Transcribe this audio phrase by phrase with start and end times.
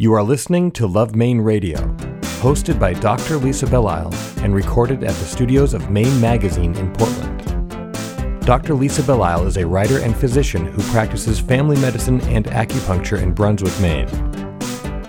[0.00, 1.76] You are listening to Love Maine Radio,
[2.40, 3.36] hosted by Dr.
[3.36, 4.10] Lisa Belisle
[4.42, 8.46] and recorded at the studios of Maine Magazine in Portland.
[8.46, 8.72] Dr.
[8.72, 13.78] Lisa Belisle is a writer and physician who practices family medicine and acupuncture in Brunswick,
[13.78, 14.08] Maine.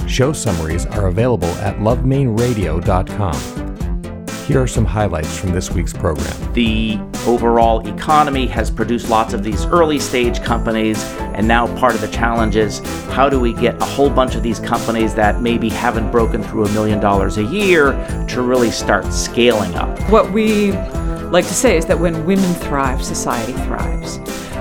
[0.10, 4.28] Show summaries are available at lovemaineradio.com.
[4.46, 6.36] Here are some highlights from this week's program.
[6.52, 11.04] The overall economy has produced lots of these early stage companies,
[11.36, 12.80] and now part of the challenge is
[13.10, 16.66] how do we get a whole bunch of these companies that maybe haven't broken through
[16.66, 17.92] a million dollars a year
[18.30, 20.00] to really start scaling up?
[20.10, 20.72] What we
[21.32, 24.20] like to say is that when women thrive, society thrives.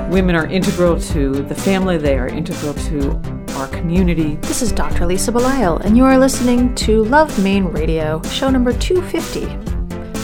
[0.08, 3.12] Women are integral to the family, they are integral to
[3.54, 4.36] our community.
[4.36, 5.06] This is Dr.
[5.06, 9.69] Lisa Belisle, and you are listening to Love Maine Radio, show number 250.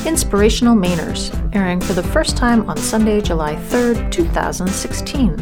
[0.06, 5.36] Inspirational Mainers, airing for the first time on Sunday, July 3rd, 2016.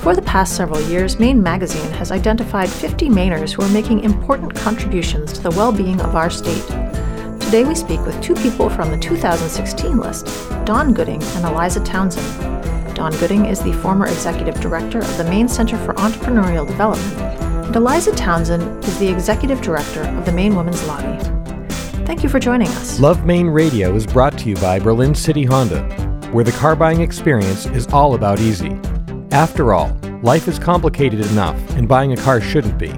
[0.00, 4.54] For the past several years, Maine Magazine has identified 50 Mainers who are making important
[4.54, 6.66] contributions to the well being of our state.
[7.38, 10.26] Today we speak with two people from the 2016 list
[10.64, 12.96] Don Gooding and Eliza Townsend.
[12.96, 17.20] Don Gooding is the former executive director of the Maine Center for Entrepreneurial Development,
[17.66, 21.37] and Eliza Townsend is the executive director of the Maine Women's Lobby.
[22.08, 22.98] Thank you for joining us.
[23.00, 25.82] Love Maine Radio is brought to you by Berlin City Honda,
[26.32, 28.80] where the car buying experience is all about easy.
[29.30, 32.92] After all, life is complicated enough, and buying a car shouldn't be.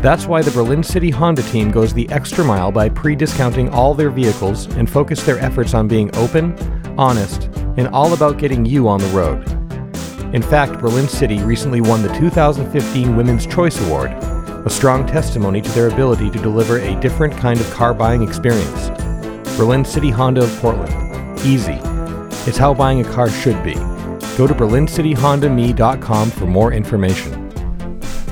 [0.00, 3.94] That's why the Berlin City Honda team goes the extra mile by pre discounting all
[3.94, 6.52] their vehicles and focus their efforts on being open,
[6.98, 7.44] honest,
[7.76, 9.48] and all about getting you on the road.
[10.34, 14.10] In fact, Berlin City recently won the 2015 Women's Choice Award
[14.64, 18.90] a strong testimony to their ability to deliver a different kind of car buying experience.
[19.56, 21.38] Berlin City Honda of Portland.
[21.40, 21.78] Easy.
[22.48, 23.74] It's how buying a car should be.
[24.36, 27.41] Go to berlincityhondame.com for more information.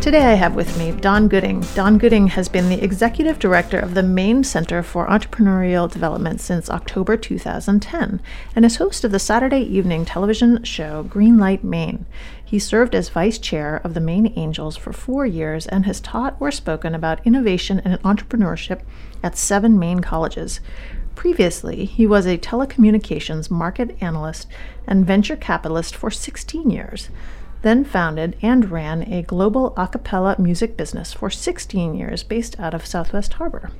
[0.00, 1.60] Today I have with me Don Gooding.
[1.74, 6.70] Don Gooding has been the executive director of the Maine Center for Entrepreneurial Development since
[6.70, 8.22] October 2010
[8.56, 12.06] and is host of the Saturday evening television show Greenlight Maine.
[12.42, 16.34] He served as vice chair of the Maine Angels for four years and has taught
[16.40, 18.80] or spoken about innovation and entrepreneurship
[19.22, 20.60] at seven Maine colleges.
[21.14, 24.46] Previously, he was a telecommunications market analyst
[24.86, 27.10] and venture capitalist for 16 years,
[27.62, 32.74] then founded and ran a global a cappella music business for 16 years based out
[32.74, 33.70] of Southwest Harbor.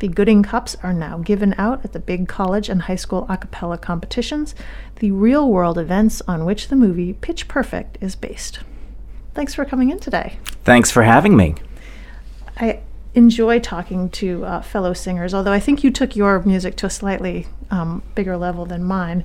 [0.00, 3.36] The Gooding Cups are now given out at the big college and high school a
[3.36, 4.54] cappella competitions,
[4.96, 8.60] the real world events on which the movie Pitch Perfect is based.
[9.34, 10.38] Thanks for coming in today.
[10.64, 11.54] Thanks for having me.
[12.56, 12.80] I
[13.14, 16.90] enjoy talking to uh, fellow singers, although I think you took your music to a
[16.90, 19.24] slightly um, bigger level than mine,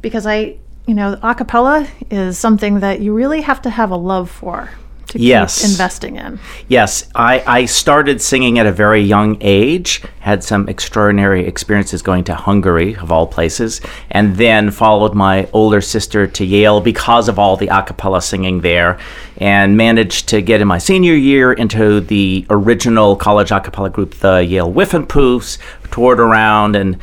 [0.00, 3.96] because I, you know, a cappella is something that you really have to have a
[3.96, 4.70] love for
[5.12, 5.60] to yes.
[5.60, 6.40] keep investing in.
[6.68, 12.24] Yes, I, I started singing at a very young age, had some extraordinary experiences going
[12.24, 17.38] to Hungary, of all places, and then followed my older sister to Yale because of
[17.38, 18.98] all the a cappella singing there,
[19.42, 24.14] and managed to get in my senior year into the original college a cappella group,
[24.14, 25.58] the Yale Whiffenpoofs,
[25.90, 26.96] toured around and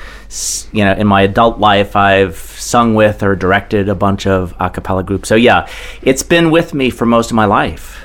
[0.71, 4.69] you know in my adult life I've sung with or directed a bunch of a
[4.69, 5.27] cappella groups.
[5.27, 5.67] So yeah,
[6.01, 8.01] it's been with me for most of my life.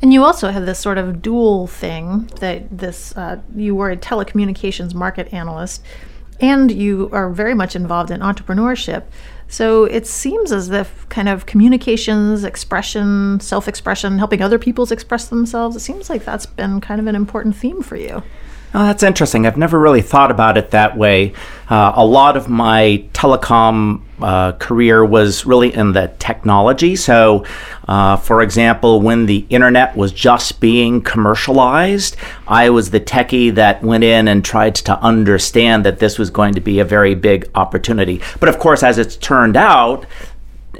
[0.00, 3.98] And you also have this sort of dual thing that this uh, you were a
[3.98, 5.84] telecommunications market analyst
[6.40, 9.04] and you are very much involved in entrepreneurship.
[9.52, 15.28] So it seems as if kind of communications, expression, self expression, helping other people's express
[15.28, 18.22] themselves, it seems like that's been kind of an important theme for you.
[18.74, 19.46] Oh, that's interesting.
[19.46, 21.34] I've never really thought about it that way.
[21.68, 26.96] Uh, a lot of my telecom uh, career was really in the technology.
[26.96, 27.44] So,
[27.86, 32.16] uh, for example, when the internet was just being commercialized,
[32.48, 36.54] I was the techie that went in and tried to understand that this was going
[36.54, 38.22] to be a very big opportunity.
[38.40, 40.06] But of course, as it's turned out,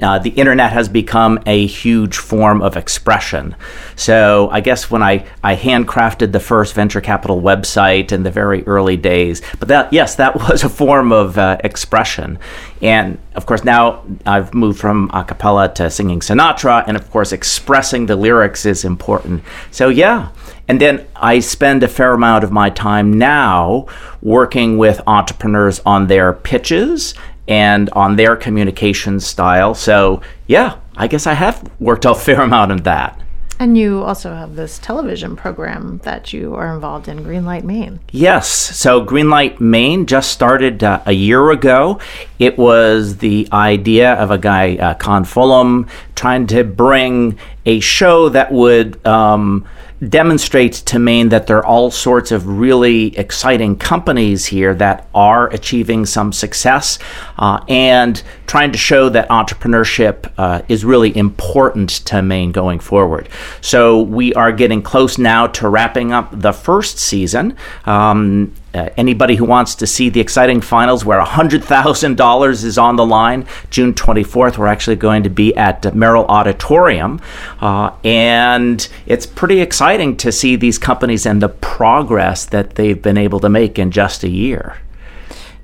[0.01, 3.55] uh, the internet has become a huge form of expression.
[3.95, 8.63] So I guess when I, I handcrafted the first venture capital website in the very
[8.65, 12.39] early days, but that yes, that was a form of uh, expression.
[12.81, 17.31] And of course, now I've moved from a cappella to singing Sinatra, and of course,
[17.31, 19.43] expressing the lyrics is important.
[19.71, 20.29] So yeah.
[20.67, 23.85] And then I spend a fair amount of my time now
[24.21, 27.13] working with entrepreneurs on their pitches
[27.47, 29.73] and on their communication style.
[29.73, 33.19] So, yeah, I guess I have worked a fair amount on that.
[33.59, 37.99] And you also have this television program that you are involved in, Greenlight Maine.
[38.11, 38.49] Yes.
[38.49, 41.99] So Greenlight Maine just started uh, a year ago.
[42.39, 48.27] It was the idea of a guy, uh, Con Fulham, trying to bring a show
[48.29, 49.05] that would.
[49.05, 49.65] Um,
[50.09, 55.47] demonstrates to Maine that there are all sorts of really exciting companies here that are
[55.49, 56.99] achieving some success
[57.37, 63.29] uh, and trying to show that entrepreneurship uh, is really important to Maine going forward.
[63.61, 67.55] So we are getting close now to wrapping up the first season.
[67.85, 73.05] Um, uh, anybody who wants to see the exciting finals where $100,000 is on the
[73.05, 77.21] line, June 24th, we're actually going to be at Merrill Auditorium.
[77.59, 83.17] Uh, and it's pretty exciting to see these companies and the progress that they've been
[83.17, 84.77] able to make in just a year.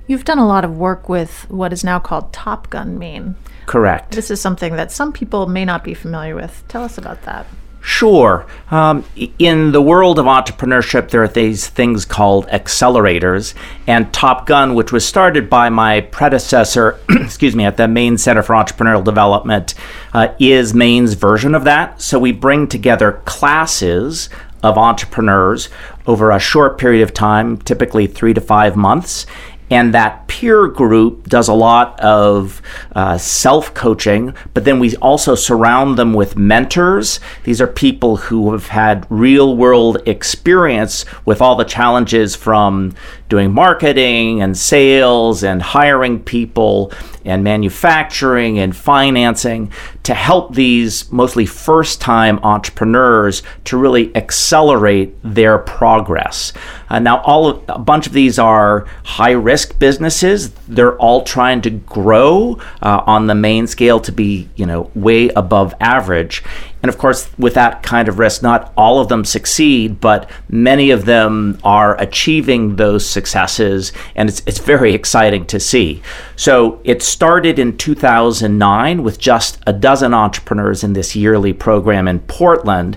[0.06, 3.36] You've done a lot of work with what is now called Top Gun Maine.
[3.66, 4.12] Correct.
[4.12, 6.64] This is something that some people may not be familiar with.
[6.66, 7.46] Tell us about that.
[7.82, 8.46] Sure.
[8.70, 9.04] Um,
[9.38, 13.54] in the world of entrepreneurship, there are these things called accelerators.
[13.86, 18.42] And Top Gun, which was started by my predecessor, excuse me, at the Maine Center
[18.42, 19.74] for Entrepreneurial Development,
[20.12, 22.02] uh, is Maine's version of that.
[22.02, 24.28] So we bring together classes
[24.62, 25.70] of entrepreneurs
[26.06, 29.26] over a short period of time, typically three to five months,
[29.70, 32.60] and that peer group does a lot of
[32.96, 37.20] uh, self coaching, but then we also surround them with mentors.
[37.44, 42.94] These are people who have had real world experience with all the challenges from
[43.28, 46.92] doing marketing and sales and hiring people
[47.24, 49.72] and manufacturing and financing
[50.02, 56.52] to help these mostly first time entrepreneurs to really accelerate their progress.
[56.88, 60.50] Uh, now, all of, a bunch of these are high risk businesses.
[60.68, 65.28] They're all trying to grow uh, on the main scale to be, you know, way
[65.30, 66.42] above average.
[66.82, 70.90] And of course, with that kind of risk, not all of them succeed, but many
[70.90, 76.02] of them are achieving those successes, and it's, it's very exciting to see.
[76.36, 82.20] So it started in 2009 with just a dozen entrepreneurs in this yearly program in
[82.20, 82.96] Portland.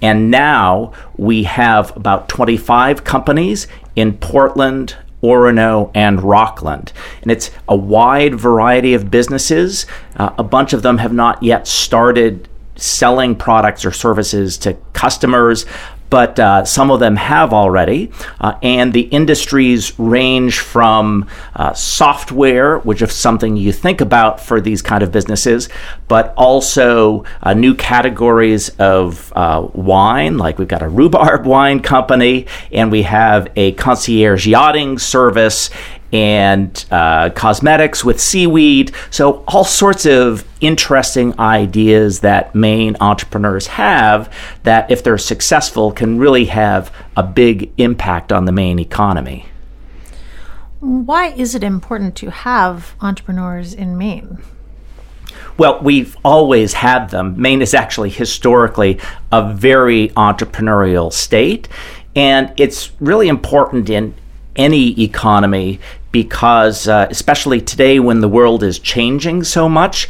[0.00, 3.66] And now we have about 25 companies
[3.96, 6.92] in Portland, Orono, and Rockland.
[7.22, 9.86] And it's a wide variety of businesses.
[10.16, 15.66] Uh, a bunch of them have not yet started selling products or services to customers,
[16.10, 18.08] but uh, some of them have already.
[18.40, 21.26] Uh, and the industries range from
[21.56, 25.68] uh, software, which is something you think about for these kind of businesses,
[26.06, 32.46] but also uh, new categories of uh, wine, like we've got a rhubarb wine company,
[32.70, 35.68] and we have a concierge yachting service,
[36.14, 38.92] and uh, cosmetics with seaweed.
[39.10, 44.32] So, all sorts of interesting ideas that Maine entrepreneurs have
[44.62, 49.46] that, if they're successful, can really have a big impact on the Maine economy.
[50.78, 54.38] Why is it important to have entrepreneurs in Maine?
[55.58, 57.40] Well, we've always had them.
[57.40, 59.00] Maine is actually historically
[59.32, 61.68] a very entrepreneurial state,
[62.14, 64.14] and it's really important in
[64.56, 65.80] any economy
[66.14, 70.08] because, uh, especially today when the world is changing so much,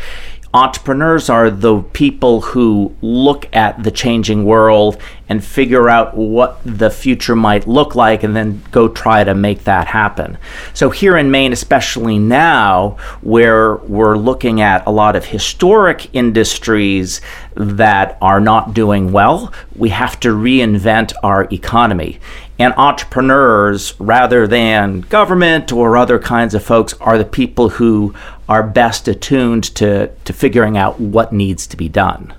[0.52, 6.90] entrepreneurs are the people who look at the changing world and figure out what the
[6.90, 10.36] future might look like and then go try to make that happen.
[10.74, 17.22] So, here in Maine, especially now, where we're looking at a lot of historic industries
[17.54, 22.20] that are not doing well, we have to reinvent our economy.
[22.58, 28.14] And entrepreneurs, rather than government or other kinds of folks, are the people who
[28.48, 32.32] are best attuned to, to figuring out what needs to be done.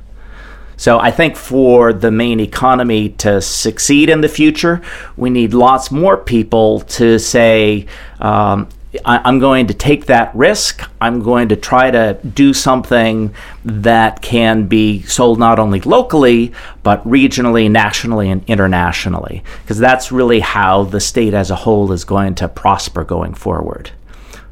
[0.78, 4.82] So I think for the Maine economy to succeed in the future,
[5.16, 7.88] we need lots more people to say,
[8.20, 8.68] um,
[9.04, 10.90] I, am going to take that risk.
[11.02, 13.34] I'm going to try to do something
[13.64, 19.44] that can be sold not only locally, but regionally, nationally, and internationally.
[19.64, 23.92] Because that's really how the state as a whole is going to prosper going forward.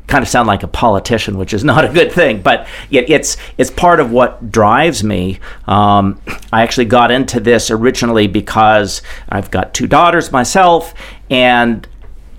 [0.08, 3.38] Kind of sound like a politician, which is not a good thing, but it, it's
[3.58, 5.40] it's part of what drives me.
[5.66, 6.20] Um,
[6.52, 10.94] I actually got into this originally because I've got two daughters myself,
[11.30, 11.88] and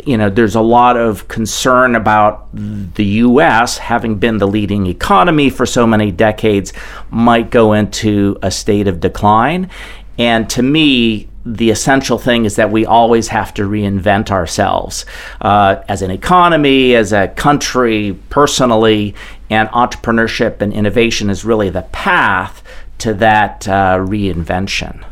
[0.07, 3.79] you know, there's a lot of concern about the U.S.
[3.79, 6.73] having been the leading economy for so many decades
[7.11, 9.71] might go into a state of decline.
[10.19, 15.05] And to me, the essential thing is that we always have to reinvent ourselves
[15.41, 19.15] uh, as an economy, as a country, personally,
[19.51, 22.63] and entrepreneurship and innovation is really the path
[22.99, 25.05] to that uh, reinvention.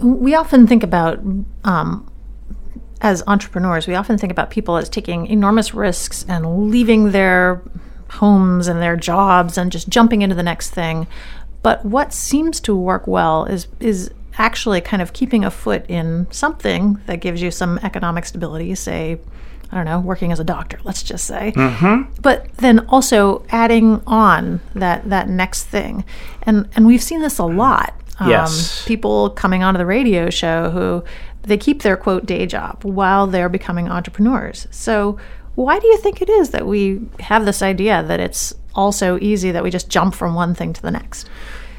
[0.00, 1.20] We often think about,
[1.62, 2.10] um,
[3.02, 7.60] as entrepreneurs, we often think about people as taking enormous risks and leaving their
[8.08, 11.08] homes and their jobs and just jumping into the next thing.
[11.62, 16.26] But what seems to work well is is actually kind of keeping a foot in
[16.30, 19.18] something that gives you some economic stability, say,
[19.70, 21.52] I don't know, working as a doctor, let's just say.
[21.54, 22.12] Mm-hmm.
[22.22, 26.04] But then also adding on that that next thing,
[26.42, 27.94] and and we've seen this a lot.
[28.20, 28.84] Um, yes.
[28.86, 31.04] People coming onto the radio show who
[31.42, 34.66] they keep their quote day job while they're becoming entrepreneurs.
[34.70, 35.18] So
[35.54, 39.50] why do you think it is that we have this idea that it's also easy
[39.50, 41.28] that we just jump from one thing to the next?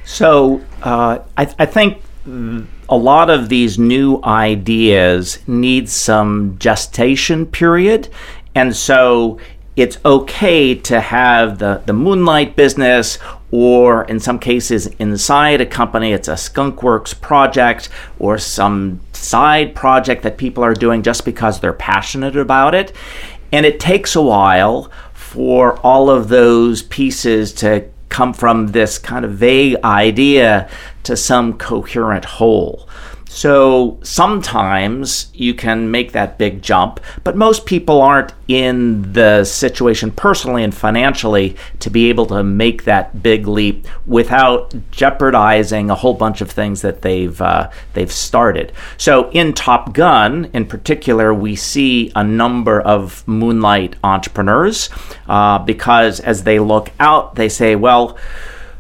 [0.06, 8.10] So uh, I, I think a lot of these new ideas need some gestation period.
[8.56, 9.40] And so
[9.76, 13.18] it's okay to have the, the moonlight business,
[13.50, 17.90] or in some cases, inside a company, it's a skunkworks project
[18.20, 22.94] or some side project that people are doing just because they're passionate about it.
[23.52, 29.26] And it takes a while for all of those pieces to come from this kind
[29.26, 30.70] of vague idea
[31.04, 32.88] to some coherent whole.
[33.34, 40.12] So sometimes you can make that big jump, but most people aren't in the situation
[40.12, 46.14] personally and financially to be able to make that big leap without jeopardizing a whole
[46.14, 48.72] bunch of things that they've uh, they've started.
[48.98, 54.92] So in Top Gun, in particular, we see a number of moonlight entrepreneurs
[55.28, 58.16] uh, because as they look out, they say, well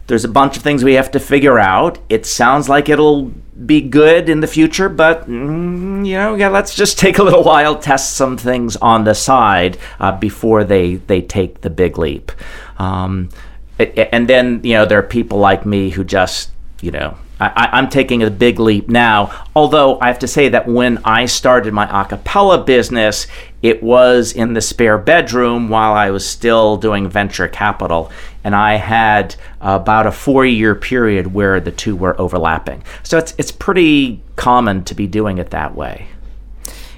[0.08, 1.98] there's a bunch of things we have to figure out.
[2.10, 3.32] It sounds like it'll
[3.66, 7.44] be good in the future, but mm, you know, yeah, let's just take a little
[7.44, 12.32] while, test some things on the side uh, before they they take the big leap.
[12.78, 13.30] Um,
[13.80, 17.90] and then you know, there are people like me who just you know I, am
[17.90, 19.32] taking a big leap now.
[19.56, 23.28] Although I have to say that when I started my acapella business,
[23.62, 28.12] it was in the spare bedroom while I was still doing venture capital.
[28.44, 32.84] And I had about a four year period where the two were overlapping.
[33.04, 36.08] So it's, it's pretty common to be doing it that way.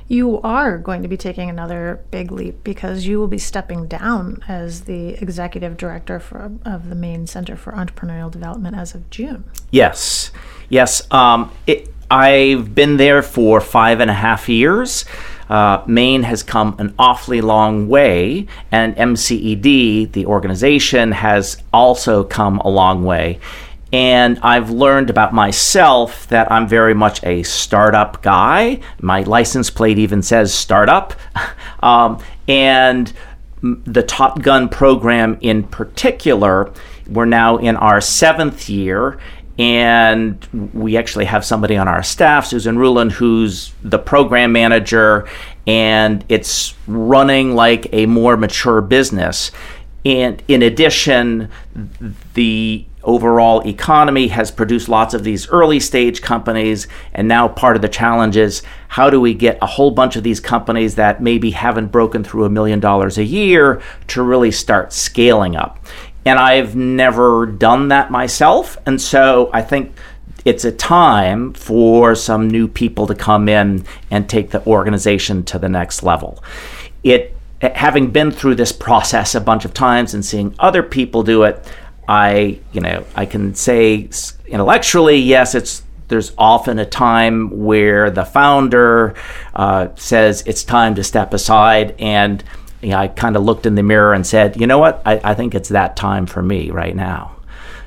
[0.07, 4.43] You are going to be taking another big leap because you will be stepping down
[4.47, 9.45] as the executive director for, of the Maine Center for Entrepreneurial Development as of June.
[9.71, 10.29] Yes,
[10.69, 11.11] yes.
[11.11, 15.05] Um, it, I've been there for five and a half years.
[15.49, 22.59] Uh, Maine has come an awfully long way, and MCED, the organization, has also come
[22.59, 23.39] a long way.
[23.93, 28.79] And I've learned about myself that I'm very much a startup guy.
[28.99, 31.13] My license plate even says startup.
[31.83, 33.13] um, and
[33.61, 36.71] the Top Gun program in particular,
[37.07, 39.19] we're now in our seventh year.
[39.57, 45.27] And we actually have somebody on our staff, Susan Rulin, who's the program manager,
[45.65, 49.51] and it's running like a more mature business.
[50.03, 51.49] And in addition,
[52.33, 56.87] the overall economy has produced lots of these early stage companies.
[57.13, 60.23] And now part of the challenge is how do we get a whole bunch of
[60.23, 64.91] these companies that maybe haven't broken through a million dollars a year to really start
[64.91, 65.85] scaling up?
[66.25, 68.77] And I've never done that myself.
[68.85, 69.95] And so I think
[70.43, 75.59] it's a time for some new people to come in and take the organization to
[75.59, 76.43] the next level.
[77.03, 81.43] It having been through this process a bunch of times and seeing other people do
[81.43, 81.65] it,
[82.07, 84.09] I, you know, I can say
[84.47, 89.15] intellectually, yes, it's there's often a time where the founder
[89.55, 92.43] uh, says it's time to step aside and
[92.85, 95.19] you know, I kind of looked in the mirror and said, you know what, I,
[95.23, 97.35] I think it's that time for me right now.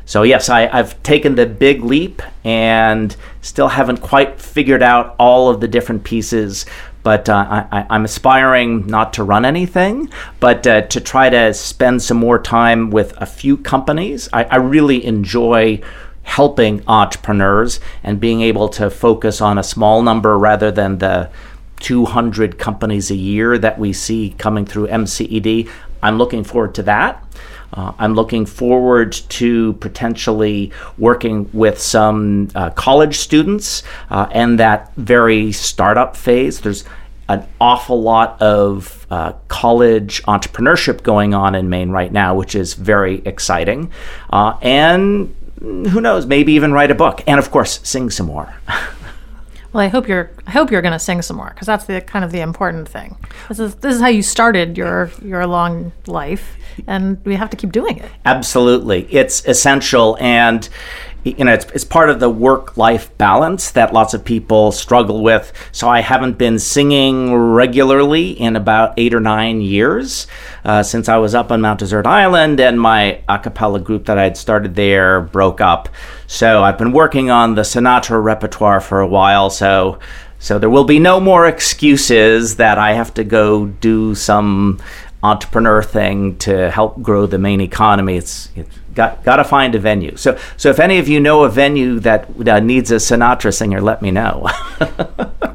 [0.05, 5.51] So yes, I, have taken the big leap and still haven't quite figured out all
[5.51, 6.67] of the different pieces
[7.09, 12.03] but uh, I, am aspiring not to run anything, but uh, to try to spend
[12.03, 14.29] some more time with a few companies.
[14.31, 15.81] I, I, really enjoy
[16.25, 21.31] helping entrepreneurs and being able to focus on a small number rather than the
[21.81, 25.71] 200 companies a year that we see coming through MCED.
[26.03, 27.25] I'm looking forward to that.
[27.73, 34.93] Uh, I'm looking forward to potentially working with some uh, college students uh, and that
[34.95, 36.61] very startup phase.
[36.61, 36.85] There's
[37.29, 42.73] an awful lot of uh, college entrepreneurship going on in Maine right now, which is
[42.73, 43.91] very exciting.
[44.31, 47.23] Uh, and who knows, maybe even write a book.
[47.27, 48.55] And of course, sing some more.
[49.73, 50.31] Well, I hope you're.
[50.47, 52.89] I hope you're going to sing some more because that's the kind of the important
[52.89, 53.19] thing.
[53.49, 56.57] This is this is how you started your your long life,
[56.87, 58.11] and we have to keep doing it.
[58.25, 60.69] Absolutely, it's essential, and
[61.37, 65.23] you know, it's, it's part of the work life balance that lots of people struggle
[65.23, 65.53] with.
[65.73, 70.27] So I haven't been singing regularly in about eight or nine years
[70.65, 74.19] uh, since I was up on Mount Desert Island, and my a cappella group that
[74.19, 75.89] I had started there broke up.
[76.27, 79.51] So I've been working on the Sinatra repertoire for a while.
[79.51, 79.99] So
[80.41, 84.79] so there will be no more excuses that I have to go do some
[85.23, 88.17] entrepreneur thing to help grow the Maine economy.
[88.17, 90.17] It's, it's got got to find a venue.
[90.17, 93.81] So so if any of you know a venue that uh, needs a Sinatra singer,
[93.81, 94.49] let me know.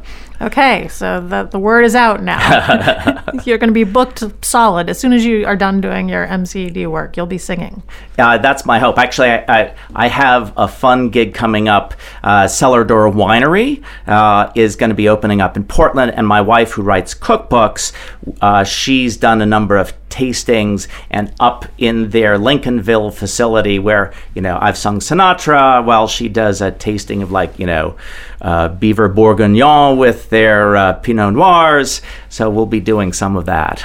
[0.43, 3.23] Okay, so the, the word is out now.
[3.45, 4.89] You're going to be booked solid.
[4.89, 7.81] As soon as you are done doing your MCED work, you'll be singing.
[8.19, 8.97] Uh, that's my hope.
[8.97, 11.93] Actually, I, I, I, have a fun gig coming up.
[12.23, 16.41] Uh, Cellar Door Winery uh, is going to be opening up in Portland, and my
[16.41, 17.93] wife, who writes cookbooks,
[18.41, 24.41] uh, she's done a number of tastings and up in their Lincolnville facility where, you
[24.41, 27.98] know, I've sung Sinatra while she does a tasting of like, you know,
[28.41, 32.01] uh, Beaver Bourguignon with their uh, Pinot Noirs.
[32.29, 33.84] So we'll be doing some of that.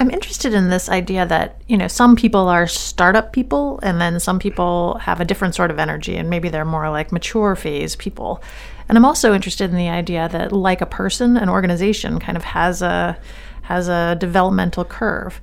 [0.00, 4.20] I'm interested in this idea that, you know, some people are startup people and then
[4.20, 7.96] some people have a different sort of energy and maybe they're more like mature phase
[7.96, 8.40] people.
[8.88, 12.44] And I'm also interested in the idea that like a person, an organization kind of
[12.44, 13.18] has a
[13.62, 15.40] has a developmental curve.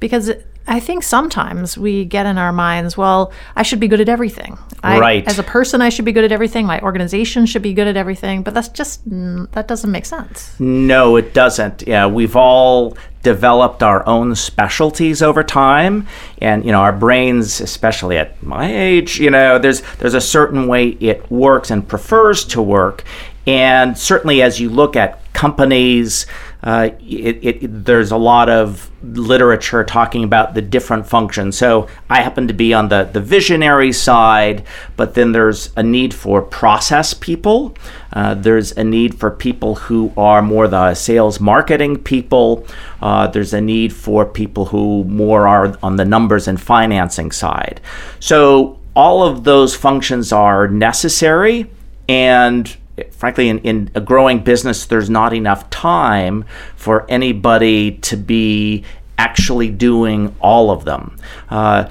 [0.00, 0.30] Because
[0.68, 4.58] I think sometimes we get in our minds, well, I should be good at everything.
[4.82, 5.28] I, right.
[5.28, 6.66] As a person, I should be good at everything.
[6.66, 8.42] My organization should be good at everything.
[8.42, 10.58] But that's just, that doesn't make sense.
[10.58, 11.86] No, it doesn't.
[11.86, 16.06] Yeah, we've all developed our own specialties over time.
[16.42, 20.66] And, you know, our brains, especially at my age, you know, there's, there's a certain
[20.66, 23.04] way it works and prefers to work.
[23.46, 26.26] And certainly as you look at companies,
[26.66, 31.56] uh, it, it, there's a lot of literature talking about the different functions.
[31.56, 34.64] So I happen to be on the, the visionary side,
[34.96, 37.76] but then there's a need for process people.
[38.12, 42.66] Uh, there's a need for people who are more the sales marketing people.
[43.00, 47.80] Uh, there's a need for people who more are on the numbers and financing side.
[48.18, 51.70] So all of those functions are necessary
[52.08, 52.76] and
[53.10, 56.44] frankly, in, in a growing business, there's not enough time
[56.76, 58.84] for anybody to be
[59.18, 61.16] actually doing all of them.
[61.48, 61.88] Uh,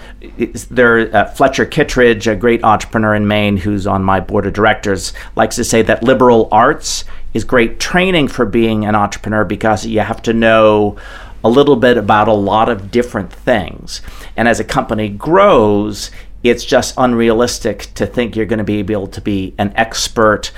[0.69, 5.13] there, uh, Fletcher Kittredge, a great entrepreneur in Maine who's on my board of directors,
[5.35, 7.03] likes to say that liberal arts
[7.33, 10.97] is great training for being an entrepreneur because you have to know
[11.43, 14.01] a little bit about a lot of different things.
[14.37, 16.11] And as a company grows,
[16.43, 20.51] it's just unrealistic to think you're going to be able to be an expert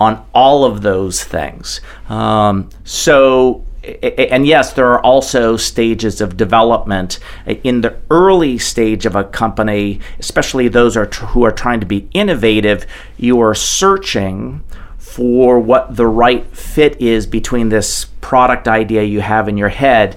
[0.00, 1.80] on all of those things.
[2.08, 3.64] Um, so,
[4.02, 7.18] and yes, there are also stages of development.
[7.46, 11.86] In the early stage of a company, especially those are tr- who are trying to
[11.86, 12.86] be innovative,
[13.18, 14.62] you are searching
[14.98, 20.16] for what the right fit is between this product idea you have in your head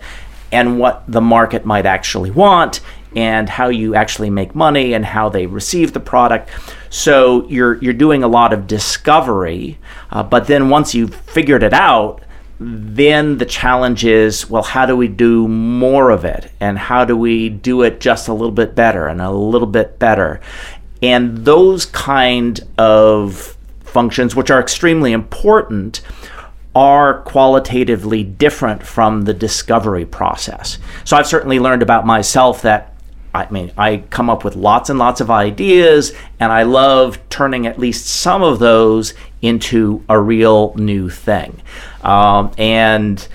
[0.52, 2.80] and what the market might actually want
[3.16, 6.50] and how you actually make money and how they receive the product.
[6.94, 9.80] So you're you're doing a lot of discovery,
[10.12, 12.22] uh, but then once you've figured it out,
[12.60, 17.18] then the challenge is well, how do we do more of it, and how do
[17.18, 20.40] we do it just a little bit better and a little bit better,
[21.02, 26.02] and those kind of functions, which are extremely important
[26.76, 30.78] are qualitatively different from the discovery process.
[31.06, 32.93] So I've certainly learned about myself that
[33.34, 37.66] I mean, I come up with lots and lots of ideas, and I love turning
[37.66, 41.62] at least some of those into a real new thing.
[42.04, 43.28] Um, and,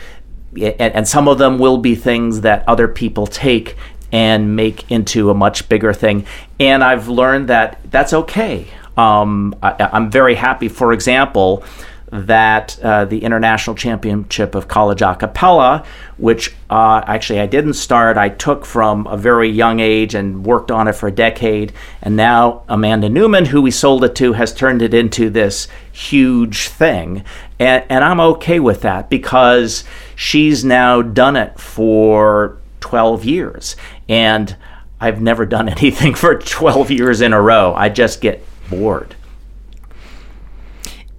[0.60, 3.76] and some of them will be things that other people take
[4.12, 6.26] and make into a much bigger thing.
[6.60, 8.68] And I've learned that that's okay.
[8.96, 11.64] Um, I, I'm very happy, for example,
[12.10, 15.84] that uh, the International Championship of College A Cappella,
[16.16, 20.70] which uh, actually I didn't start, I took from a very young age and worked
[20.70, 21.72] on it for a decade.
[22.02, 26.68] And now Amanda Newman, who we sold it to, has turned it into this huge
[26.68, 27.24] thing.
[27.58, 29.84] And, and I'm okay with that because
[30.16, 33.76] she's now done it for 12 years.
[34.08, 34.56] And
[35.00, 37.74] I've never done anything for 12 years in a row.
[37.74, 39.14] I just get bored.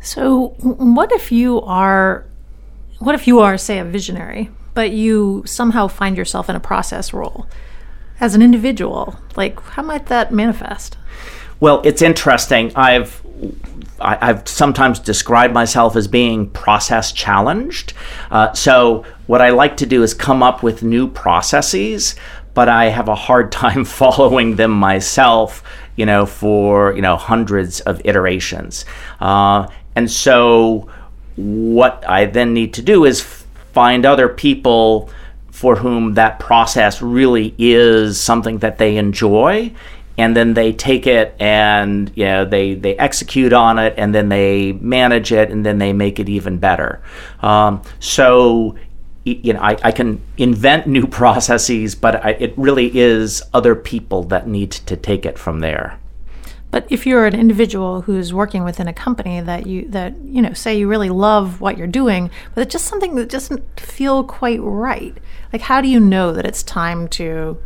[0.01, 2.25] So, what if you are,
[2.99, 7.13] what if you are, say, a visionary, but you somehow find yourself in a process
[7.13, 7.47] role
[8.19, 9.19] as an individual?
[9.35, 10.97] Like, how might that manifest?
[11.59, 12.71] Well, it's interesting.
[12.75, 13.21] I've
[14.01, 17.93] I, have sometimes described myself as being process challenged.
[18.31, 22.15] Uh, so, what I like to do is come up with new processes,
[22.53, 25.63] but I have a hard time following them myself.
[25.95, 28.85] You know, for you know hundreds of iterations,
[29.19, 29.67] uh,
[29.99, 30.87] and so
[31.35, 33.21] what I then need to do is
[33.73, 35.09] find other people
[35.51, 39.73] for whom that process really is something that they enjoy.
[40.17, 44.29] And then they take it and you know they they execute on it and then
[44.29, 47.01] they manage it and then they make it even better.
[47.41, 48.77] Um, so
[49.25, 54.23] you know I, I, can invent new processes but I, it really is other people
[54.31, 55.99] that need to take it from there
[56.71, 60.53] but if you're an individual who's working within a company that you that you know
[60.53, 64.59] say you really love what you're doing, but it's just something that doesn't feel quite
[64.61, 65.17] right.
[65.51, 67.57] Like how do you know that it's time to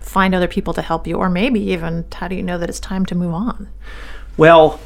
[0.00, 2.80] find other people to help you or maybe even how do you know that it's
[2.80, 3.68] time to move on?
[4.36, 4.80] Well,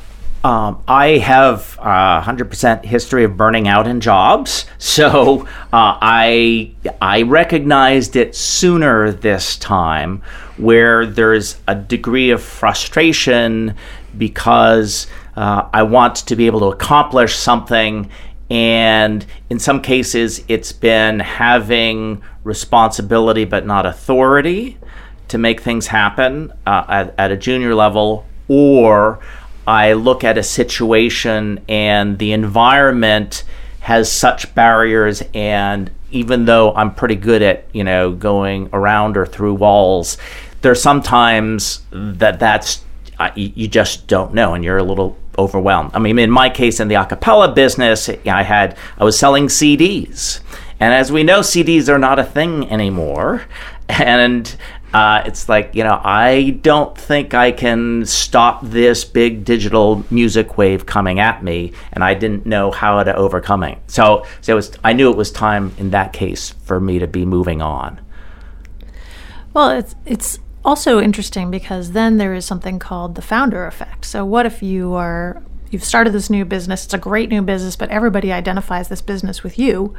[0.45, 6.71] um, I have a hundred percent history of burning out in jobs, so uh, I
[7.01, 10.21] I recognized it sooner this time,
[10.59, 13.75] where there's a degree of frustration
[14.19, 18.11] because uh, I want to be able to accomplish something,
[18.51, 24.77] and in some cases, it's been having responsibility but not authority
[25.29, 29.21] to make things happen uh, at, at a junior level, or
[29.67, 33.45] I look at a situation and the environment
[33.81, 39.27] has such barriers and even though I'm pretty good at, you know, going around or
[39.27, 40.17] through walls,
[40.63, 42.83] there's sometimes that that's
[43.19, 45.91] uh, you just don't know and you're a little overwhelmed.
[45.95, 50.41] I mean, in my case in the acapella business, I had I was selling CDs.
[50.81, 53.45] And as we know, CDs are not a thing anymore.
[53.89, 54.57] And
[54.95, 60.57] uh, it's like you know i don't think i can stop this big digital music
[60.57, 63.77] wave coming at me and i didn't know how to overcome it.
[63.89, 67.09] So, so it was, i knew it was time in that case for me to
[67.09, 68.01] be moving on.
[69.53, 74.05] Well it's it's also interesting because then there is something called the founder effect.
[74.05, 77.75] So what if you are you've started this new business it's a great new business
[77.75, 79.93] but everybody identifies this business with you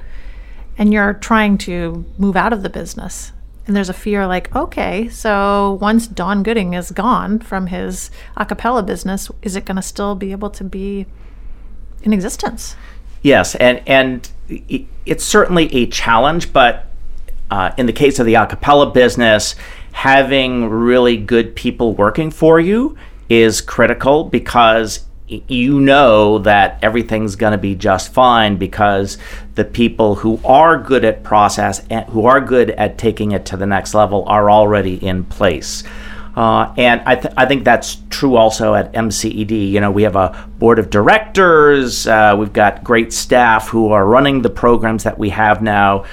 [0.78, 3.34] and you're trying to move out of the business
[3.68, 8.46] and there's a fear like, okay, so once Don Gooding is gone from his a
[8.46, 11.08] cappella business, is it going to still be able to be
[12.04, 12.76] in existence?
[13.22, 14.30] Yes, and and
[15.06, 16.86] it's certainly a challenge, but
[17.50, 19.56] uh, in the case of the a cappella business,
[19.94, 22.96] having really good people working for you
[23.30, 29.18] is critical because you know that everything's going to be just fine because
[29.56, 33.58] the people who are good at process and who are good at taking it to
[33.58, 35.84] the next level are already in place.
[36.36, 39.72] Uh, and I, th- I think that's true also at MCED.
[39.72, 44.06] You know, we have a board of directors, uh, we've got great staff who are
[44.06, 46.04] running the programs that we have now.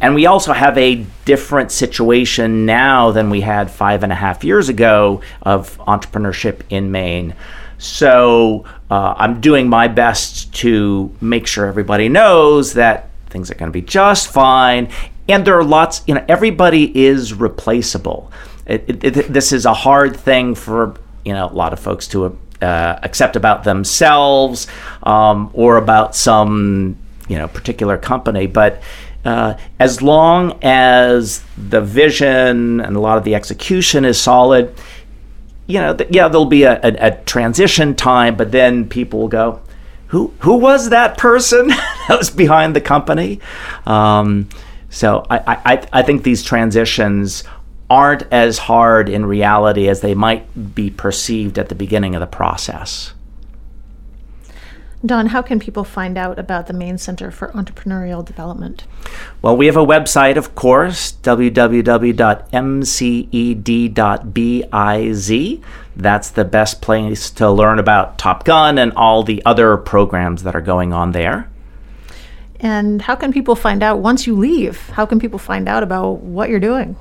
[0.00, 4.44] And we also have a different situation now than we had five and a half
[4.44, 7.34] years ago of entrepreneurship in Maine.
[7.78, 13.70] So uh, I'm doing my best to make sure everybody knows that things are going
[13.70, 14.88] to be just fine.
[15.28, 18.30] And there are lots, you know, everybody is replaceable.
[18.66, 22.06] It, it, it, this is a hard thing for, you know, a lot of folks
[22.08, 24.66] to uh, accept about themselves
[25.02, 26.96] um, or about some,
[27.28, 28.46] you know, particular company.
[28.46, 28.82] But
[29.24, 34.74] uh, as long as the vision and a lot of the execution is solid,
[35.66, 39.28] you know, th- yeah, there'll be a, a, a, transition time, but then people will
[39.28, 39.60] go,
[40.08, 41.68] who who was that person
[42.08, 43.40] that was behind the company?
[43.86, 44.48] Um,
[44.90, 47.44] so I, I I think these transitions
[47.88, 52.26] aren't as hard in reality as they might be perceived at the beginning of the
[52.26, 53.13] process.
[55.04, 58.86] Don, how can people find out about the Maine Center for Entrepreneurial Development?
[59.42, 62.12] Well, we have a website, of course, www.mced.biz.
[65.96, 70.56] That's the best place to learn about Top Gun and all the other programs that
[70.56, 71.50] are going on there.
[72.58, 74.88] And how can people find out once you leave?
[74.88, 76.96] How can people find out about what you're doing?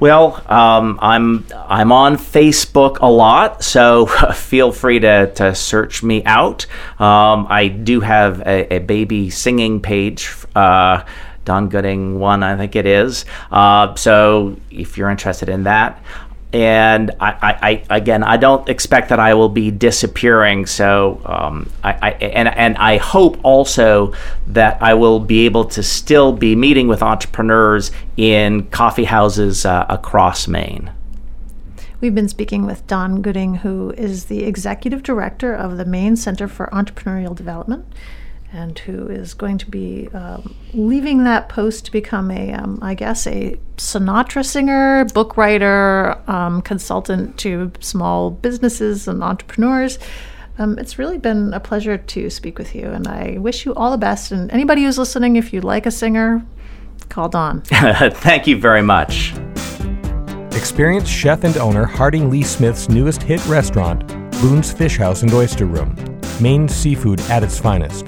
[0.00, 6.24] Well, um, I'm I'm on Facebook a lot, so feel free to, to search me
[6.24, 6.64] out.
[6.98, 11.04] Um, I do have a, a baby singing page, uh,
[11.44, 13.26] Don Gooding one, I think it is.
[13.50, 16.02] Uh, so if you're interested in that,
[16.52, 20.66] and I, I, again, I don't expect that I will be disappearing.
[20.66, 24.14] So, um, I, I, and and I hope also
[24.48, 29.86] that I will be able to still be meeting with entrepreneurs in coffee houses uh,
[29.88, 30.90] across Maine.
[32.00, 36.48] We've been speaking with Don Gooding, who is the executive director of the Maine Center
[36.48, 37.86] for Entrepreneurial Development
[38.52, 42.94] and who is going to be um, leaving that post to become a, um, I
[42.94, 49.98] guess, a Sinatra singer, book writer, um, consultant to small businesses and entrepreneurs.
[50.58, 53.92] Um, it's really been a pleasure to speak with you, and I wish you all
[53.92, 54.32] the best.
[54.32, 56.44] And anybody who's listening, if you like a singer,
[57.08, 57.62] call Don.
[57.62, 59.32] Thank you very much.
[60.52, 64.06] Experience chef and owner Harding Lee Smith's newest hit restaurant,
[64.42, 65.94] Boone's Fish House and Oyster Room,
[66.40, 68.06] Maine seafood at its finest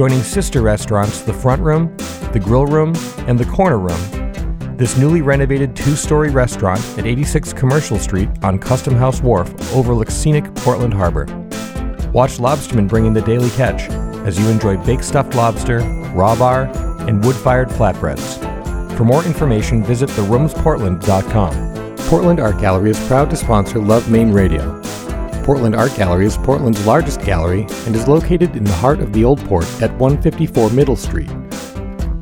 [0.00, 1.94] joining sister restaurants The Front Room,
[2.32, 2.94] The Grill Room,
[3.28, 4.78] and The Corner Room.
[4.78, 10.14] This newly renovated two story restaurant at 86 Commercial Street on Custom House Wharf overlooks
[10.14, 11.26] scenic Portland Harbor.
[12.14, 13.90] Watch lobstermen bring in the daily catch
[14.24, 15.80] as you enjoy baked stuffed lobster,
[16.14, 16.62] raw bar,
[17.06, 18.38] and wood fired flatbreads.
[18.96, 21.96] For more information, visit theroomsportland.com.
[22.08, 24.80] Portland Art Gallery is proud to sponsor Love Maine Radio.
[25.42, 29.24] Portland Art Gallery is Portland's largest gallery and is located in the heart of the
[29.24, 31.28] Old Port at 154 Middle Street.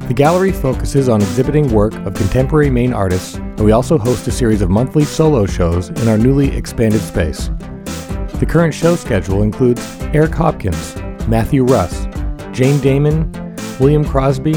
[0.07, 4.31] The gallery focuses on exhibiting work of contemporary Maine artists, and we also host a
[4.31, 7.51] series of monthly solo shows in our newly expanded space.
[8.39, 12.07] The current show schedule includes Eric Hopkins, Matthew Russ,
[12.53, 13.29] Jane Dahmen,
[13.81, 14.55] William Crosby,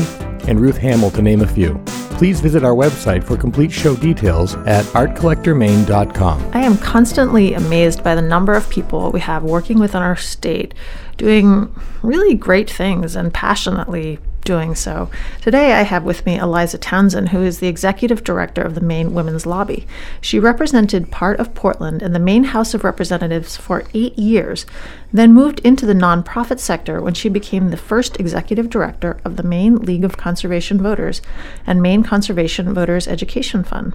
[0.47, 1.83] and Ruth Hamill, to name a few
[2.21, 6.51] please visit our website for complete show details at artcollectormaine.com.
[6.53, 10.75] I am constantly amazed by the number of people we have working within our state
[11.17, 15.09] doing really great things and passionately doing so.
[15.41, 19.13] Today I have with me Eliza Townsend, who is the executive director of the Maine
[19.13, 19.87] Women's Lobby.
[20.19, 24.65] She represented part of Portland in the Maine House of Representatives for eight years,
[25.13, 29.43] then moved into the nonprofit sector when she became the first executive director of the
[29.43, 31.21] Maine League of Conservation Voters
[31.65, 33.93] and Maine Conservation Voters Education Fund.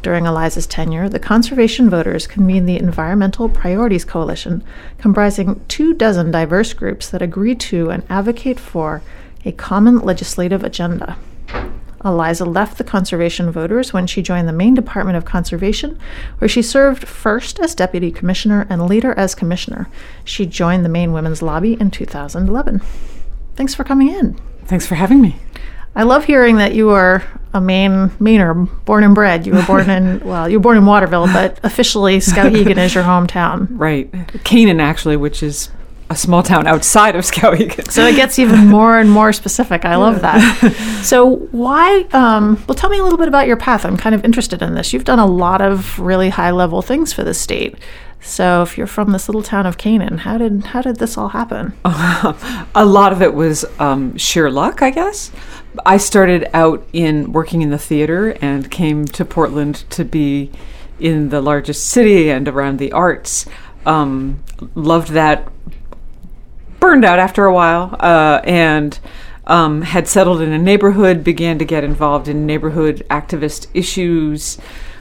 [0.00, 4.62] During Eliza's tenure, the conservation voters convened the Environmental Priorities Coalition,
[4.96, 9.02] comprising two dozen diverse groups that agree to and advocate for
[9.44, 11.16] a common legislative agenda.
[12.04, 15.98] Eliza left the conservation voters when she joined the Maine Department of Conservation,
[16.38, 19.88] where she served first as deputy commissioner and later as commissioner.
[20.24, 22.80] She joined the Maine Women's Lobby in 2011.
[23.56, 24.38] Thanks for coming in.
[24.64, 25.36] Thanks for having me.
[25.96, 29.46] I love hearing that you are a Maine Mainer, born and bred.
[29.46, 33.02] You were born in well, you were born in Waterville, but officially Skowhegan is your
[33.04, 33.66] hometown.
[33.70, 34.12] Right,
[34.44, 35.70] Canaan actually, which is
[36.10, 37.90] a small town outside of Skowhegan.
[37.90, 39.84] So it gets even more and more specific.
[39.84, 41.00] I love that.
[41.04, 42.06] so why?
[42.12, 43.84] Um, well, tell me a little bit about your path.
[43.84, 44.92] I'm kind of interested in this.
[44.92, 47.74] You've done a lot of really high level things for the state.
[48.20, 51.28] So if you're from this little town of Canaan, how did how did this all
[51.28, 51.74] happen?
[51.84, 55.30] a lot of it was um, sheer luck, I guess.
[55.86, 60.50] I started out in working in the theater and came to Portland to be
[60.98, 63.46] in the largest city and around the arts.
[63.86, 64.42] Um,
[64.74, 65.48] loved that
[66.80, 68.98] burned out after a while uh, and
[69.46, 74.56] um, had settled in a neighborhood, began to get involved in neighborhood activist issues.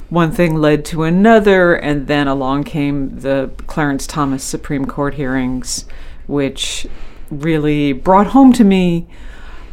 [0.09, 5.85] One thing led to another, and then along came the Clarence Thomas Supreme Court hearings,
[6.27, 6.87] which
[7.29, 9.07] really brought home to me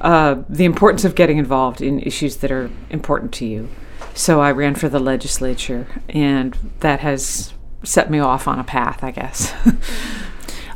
[0.01, 3.69] uh, the importance of getting involved in issues that are important to you.
[4.13, 9.05] So I ran for the legislature, and that has set me off on a path,
[9.05, 9.55] I guess.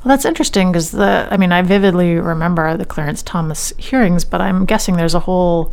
[0.09, 4.41] Well, that's interesting because the, I mean, I vividly remember the Clarence Thomas hearings, but
[4.41, 5.71] I'm guessing there's a whole,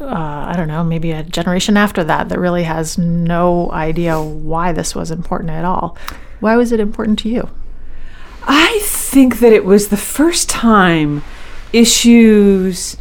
[0.00, 4.72] uh, I don't know, maybe a generation after that that really has no idea why
[4.72, 5.96] this was important at all.
[6.40, 7.50] Why was it important to you?
[8.42, 11.22] I think that it was the first time
[11.72, 12.96] issues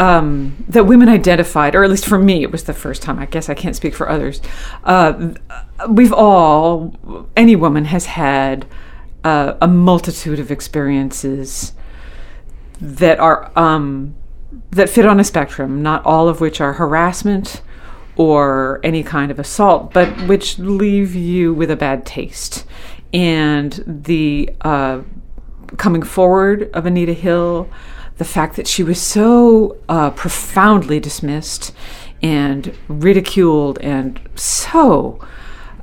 [0.00, 3.20] um, that women identified, or at least for me, it was the first time.
[3.20, 4.42] I guess I can't speak for others.
[4.82, 5.34] Uh,
[5.88, 8.66] we've all, any woman has had
[9.24, 11.72] uh, a multitude of experiences
[12.80, 14.14] that are um,
[14.70, 17.62] that fit on a spectrum, not all of which are harassment
[18.16, 22.66] or any kind of assault, but which leave you with a bad taste.
[23.12, 25.02] And the uh,
[25.76, 27.68] coming forward of Anita Hill,
[28.16, 31.72] the fact that she was so uh, profoundly dismissed
[32.20, 35.24] and ridiculed and so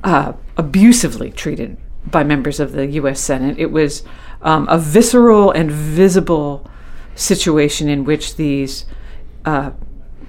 [0.04, 3.20] uh, abusively treated by members of the U.S.
[3.20, 3.58] Senate.
[3.58, 4.02] It was
[4.42, 6.68] um, a visceral and visible
[7.14, 8.84] situation in which these
[9.44, 9.72] uh,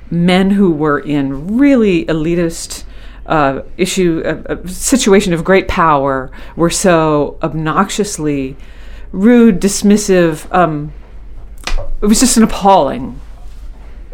[0.09, 2.83] men who were in really elitist
[3.25, 8.55] uh, issue, a, a, situation of great power, were so obnoxiously
[9.11, 10.51] rude, dismissive.
[10.53, 10.93] Um,
[12.01, 13.19] it was just an appalling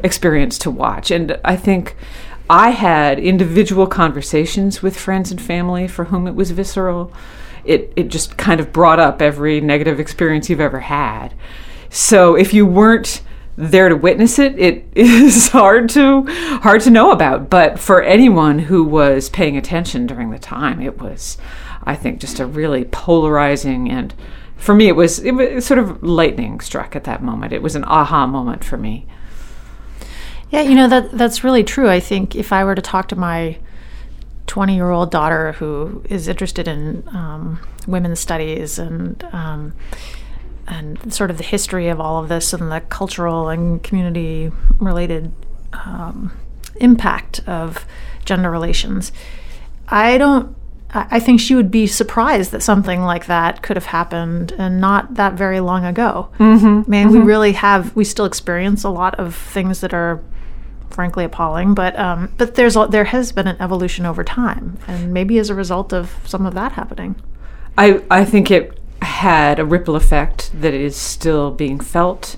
[0.04, 1.96] experience to watch, and I think
[2.50, 7.14] I had individual conversations with friends and family for whom it was visceral.
[7.66, 11.34] It it just kind of brought up every negative experience you've ever had.
[11.90, 13.22] So if you weren't
[13.56, 16.24] there to witness it, it is hard to
[16.62, 17.50] hard to know about.
[17.50, 21.38] But for anyone who was paying attention during the time, it was,
[21.84, 24.14] I think, just a really polarizing and
[24.56, 27.54] for me it was it was sort of lightning struck at that moment.
[27.54, 29.06] It was an aha moment for me.
[30.50, 31.90] Yeah, you know that that's really true.
[31.90, 33.58] I think if I were to talk to my
[34.54, 39.74] 20 year old daughter who is interested in um, women's studies and um,
[40.68, 45.32] and sort of the history of all of this and the cultural and community related
[45.74, 46.32] um,
[46.76, 47.88] impact of
[48.26, 49.12] gender relations,
[49.88, 50.56] I don't.
[50.94, 55.16] I think she would be surprised that something like that could have happened and not
[55.16, 56.30] that very long ago.
[56.38, 56.68] Mm-hmm.
[56.68, 57.12] I mean, mm-hmm.
[57.12, 60.22] we really have, we still experience a lot of things that are
[60.94, 61.74] frankly appalling.
[61.74, 65.56] But um, but there's there has been an evolution over time, and maybe as a
[65.56, 67.16] result of some of that happening.
[67.78, 72.38] I I think it had a ripple effect that is still being felt.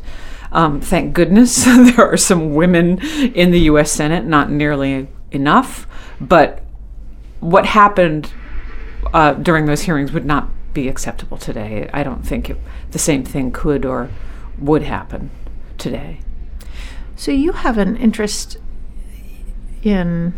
[0.52, 3.92] Um, thank goodness there are some women in the U.S.
[3.92, 5.86] Senate, not nearly enough,
[6.22, 6.64] but
[7.42, 8.32] what happened
[9.14, 11.90] uh, during those hearings would not be acceptable today.
[11.94, 12.58] I don't think it,
[12.92, 14.10] the same thing could or
[14.58, 15.30] would happen
[15.78, 16.20] today.
[17.26, 18.58] So you have an interest
[19.82, 20.32] in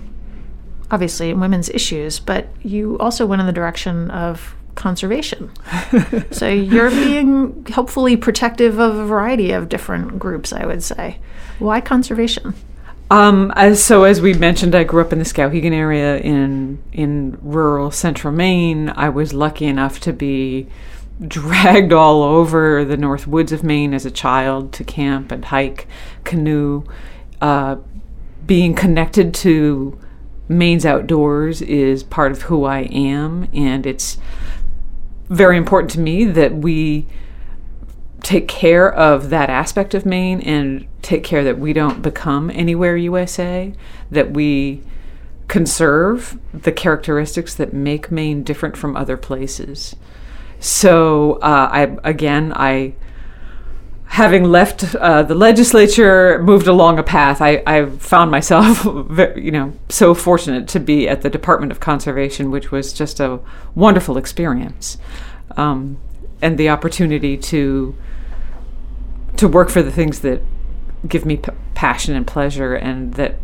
[0.89, 5.51] obviously in women's issues, but you also went in the direction of conservation.
[6.31, 11.19] so you're being hopefully protective of a variety of different groups, I would say.
[11.59, 12.53] Why conservation?
[13.11, 17.37] Um, as, so as we mentioned, I grew up in the Skowhegan area in in
[17.41, 18.93] rural central Maine.
[18.95, 20.67] I was lucky enough to be
[21.25, 25.87] dragged all over the North Woods of Maine as a child to camp and hike,
[26.23, 26.83] canoe.
[27.41, 27.77] Uh,
[28.45, 29.99] being connected to
[30.47, 34.17] Maine's outdoors is part of who I am, and it's
[35.29, 37.07] very important to me that we
[38.23, 42.95] take care of that aspect of Maine and take care that we don't become anywhere
[42.97, 43.73] USA,
[44.09, 44.81] that we
[45.47, 49.95] conserve the characteristics that make Maine different from other places.
[50.59, 52.95] So uh, I again I
[54.07, 57.41] having left uh, the legislature, moved along a path.
[57.41, 58.85] I, I found myself,
[59.35, 63.39] you know, so fortunate to be at the Department of Conservation, which was just a
[63.75, 64.97] wonderful experience,
[65.57, 65.97] um,
[66.41, 67.95] and the opportunity to
[69.35, 70.41] to work for the things that
[71.07, 73.35] give me p- passion and pleasure and that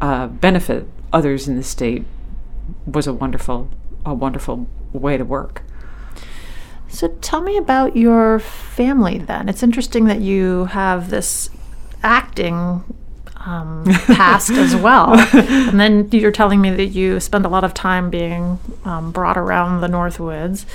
[0.00, 2.04] uh, benefit others in the state
[2.86, 3.68] was a wonderful
[4.04, 5.62] a wonderful way to work.
[6.92, 9.48] So tell me about your family then.
[9.48, 11.48] It's interesting that you have this
[12.02, 12.84] acting
[13.38, 15.14] um, past as well.
[15.32, 19.38] And then you're telling me that you spend a lot of time being um, brought
[19.38, 20.66] around the Northwoods.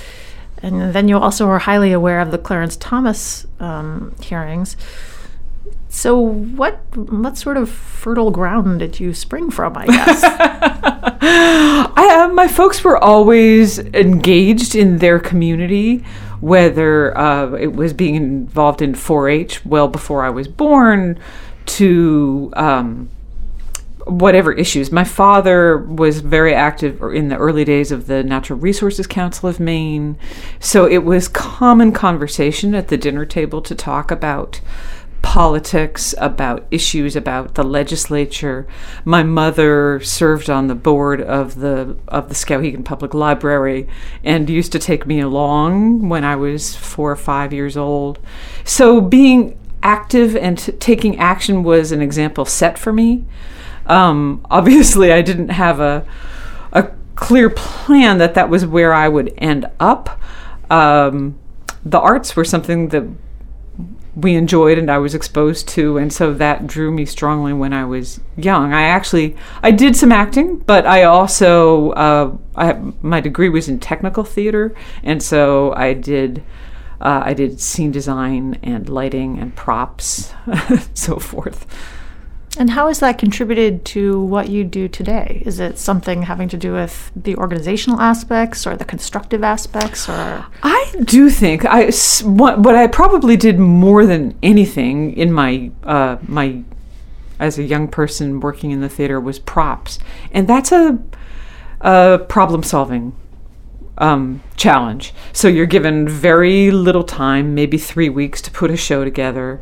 [0.60, 4.76] And then you also are highly aware of the Clarence Thomas um, hearings.
[5.98, 9.76] So, what what sort of fertile ground did you spring from?
[9.76, 10.22] I guess.
[11.20, 16.04] I, uh, my folks were always engaged in their community,
[16.40, 21.18] whether uh, it was being involved in 4-H well before I was born,
[21.66, 23.10] to um,
[24.06, 24.92] whatever issues.
[24.92, 29.58] My father was very active in the early days of the Natural Resources Council of
[29.58, 30.16] Maine,
[30.60, 34.60] so it was common conversation at the dinner table to talk about
[35.22, 38.66] politics, about issues about the legislature.
[39.04, 43.88] My mother served on the board of the of the Skowhegan Public Library
[44.24, 48.18] and used to take me along when I was 4 or 5 years old.
[48.64, 53.24] So being active and t- taking action was an example set for me.
[53.86, 56.06] Um, obviously, I didn't have a
[56.72, 60.20] a clear plan that that was where I would end up.
[60.70, 61.38] Um,
[61.84, 63.04] the arts were something that
[64.20, 67.84] we enjoyed and I was exposed to, and so that drew me strongly when I
[67.84, 68.72] was young.
[68.72, 73.78] I actually I did some acting, but I also uh, I, my degree was in
[73.78, 76.42] technical theater, and so I did
[77.00, 80.32] uh, I did scene design and lighting and props,
[80.94, 81.66] so forth.
[82.58, 85.42] And how has that contributed to what you do today?
[85.46, 90.44] Is it something having to do with the organizational aspects or the constructive aspects or
[90.62, 91.92] I do think I
[92.24, 96.62] what, what I probably did more than anything in my uh, my
[97.38, 100.00] as a young person working in the theater was props.
[100.32, 100.98] And that's a
[101.80, 103.14] a problem solving
[103.98, 105.12] um, challenge.
[105.32, 109.60] So you're given very little time, maybe three weeks, to put a show together.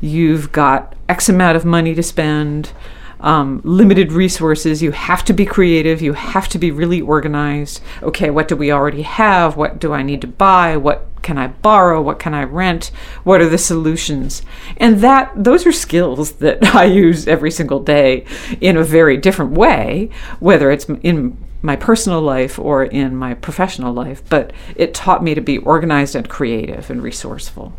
[0.00, 2.72] You've got X amount of money to spend.
[3.20, 4.82] um, limited resources.
[4.82, 6.02] You have to be creative.
[6.02, 7.80] You have to be really organized.
[8.02, 9.56] Okay, what do we already have?
[9.56, 10.76] What do I need to buy?
[10.76, 12.02] What can I borrow?
[12.02, 12.90] What can I rent?
[13.22, 14.42] What are the solutions?
[14.76, 18.26] And that those are skills that I use every single day
[18.60, 23.92] in a very different way, whether it's in my personal life or in my professional
[23.92, 24.22] life.
[24.28, 27.72] But it taught me to be organized and creative and resourceful.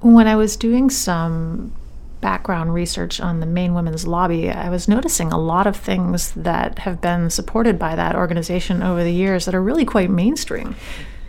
[0.00, 1.74] When I was doing some
[2.22, 6.78] background research on the Maine Women's Lobby, I was noticing a lot of things that
[6.80, 10.76] have been supported by that organization over the years that are really quite mainstream.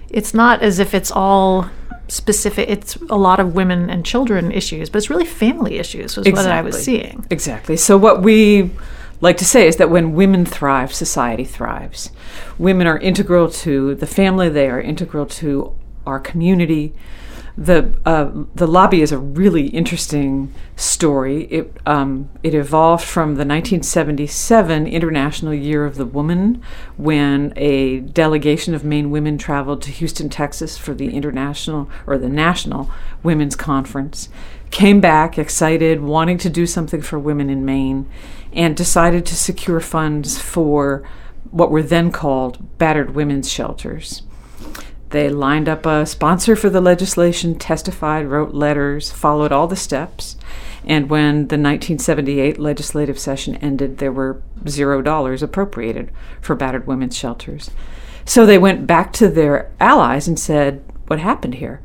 [0.09, 1.69] It's not as if it's all
[2.09, 6.25] specific it's a lot of women and children issues but it's really family issues was
[6.25, 6.49] exactly.
[6.49, 8.71] what i was seeing exactly so what we
[9.19, 12.11] like to say is that when women thrive society thrives.
[12.57, 14.49] Women are integral to the family.
[14.49, 16.93] They are integral to our community
[17.57, 21.45] the uh, the lobby is a really interesting story.
[21.45, 26.61] It um, it evolved from the 1977 International Year of the Woman,
[26.97, 32.29] when a delegation of Maine women traveled to Houston, Texas, for the international or the
[32.29, 32.91] National
[33.23, 34.29] Women's Conference.
[34.69, 38.07] Came back excited, wanting to do something for women in Maine,
[38.53, 41.07] and decided to secure funds for
[41.49, 44.21] what were then called battered women's shelters.
[45.09, 50.35] They lined up a sponsor for the legislation, testified, wrote letters, followed all the steps.
[50.85, 57.15] And when the 1978 legislative session ended, there were zero dollars appropriated for battered women's
[57.15, 57.71] shelters.
[58.25, 61.81] So they went back to their allies and said, What happened here?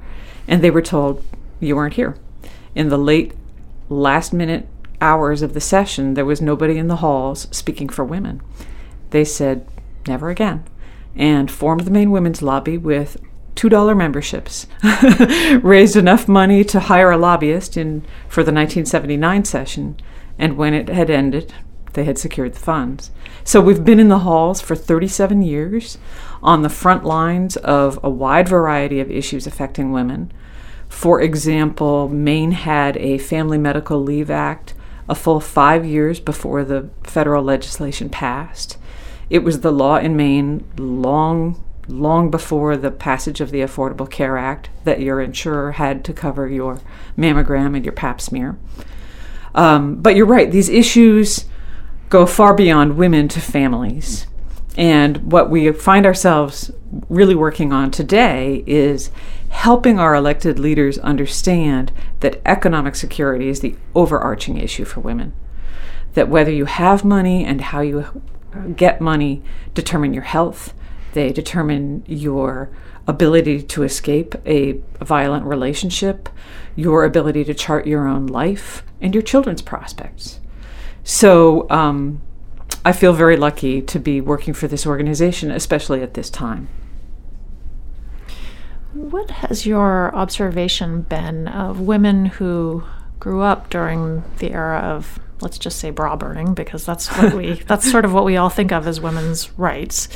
[0.49, 1.25] And they were told,
[1.61, 2.17] You weren't here.
[2.75, 3.35] In the late
[3.89, 4.67] last minute
[5.01, 8.41] hours of the session, there was nobody in the halls speaking for women.
[9.11, 9.67] They said,
[10.09, 10.65] Never again
[11.17, 13.21] and formed the Maine Women's Lobby with
[13.57, 14.67] $2 memberships,
[15.63, 19.97] raised enough money to hire a lobbyist in, for the 1979 session,
[20.39, 21.53] and when it had ended,
[21.93, 23.11] they had secured the funds.
[23.45, 25.99] So we've been in the halls for 37 years
[26.43, 30.33] on the front lines of a wide variety of issues affecting women.
[30.89, 34.75] For example, Maine had a Family Medical Leave Act
[35.09, 38.79] a full five years before the federal legislation passed.
[39.31, 44.37] It was the law in Maine long, long before the passage of the Affordable Care
[44.37, 46.81] Act that your insurer had to cover your
[47.17, 48.59] mammogram and your pap smear.
[49.55, 51.47] Um, but you're right, these issues
[52.09, 54.27] go far beyond women to families.
[54.77, 56.71] And what we find ourselves
[57.09, 59.11] really working on today is
[59.51, 65.35] helping our elected leaders understand that economic security is the overarching issue for women.
[66.15, 68.23] That whether you have money and how you
[68.77, 69.43] get money
[69.75, 70.75] determine your health,
[71.13, 72.71] they determine your
[73.07, 76.29] ability to escape a violent relationship,
[76.77, 80.41] your ability to chart your own life, and your children's prospects.
[81.05, 82.21] So um,
[82.85, 86.69] I feel very lucky to be working for this organization, especially at this time.
[88.93, 92.85] What has your observation been of women who
[93.19, 97.55] grew up during the era of let's just say bra burning because that's what we
[97.67, 100.09] that's sort of what we all think of as women's rights.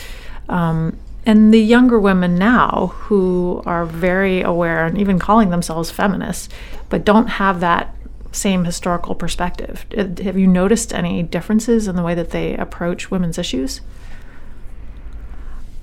[0.49, 6.49] Um, and the younger women now who are very aware and even calling themselves feminists,
[6.89, 7.95] but don't have that
[8.31, 9.87] same historical perspective.
[9.97, 13.81] Uh, have you noticed any differences in the way that they approach women's issues?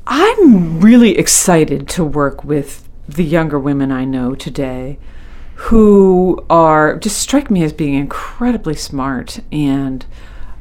[0.08, 4.98] I'm really excited to work with the younger women I know today
[5.64, 10.06] who are just strike me as being incredibly smart and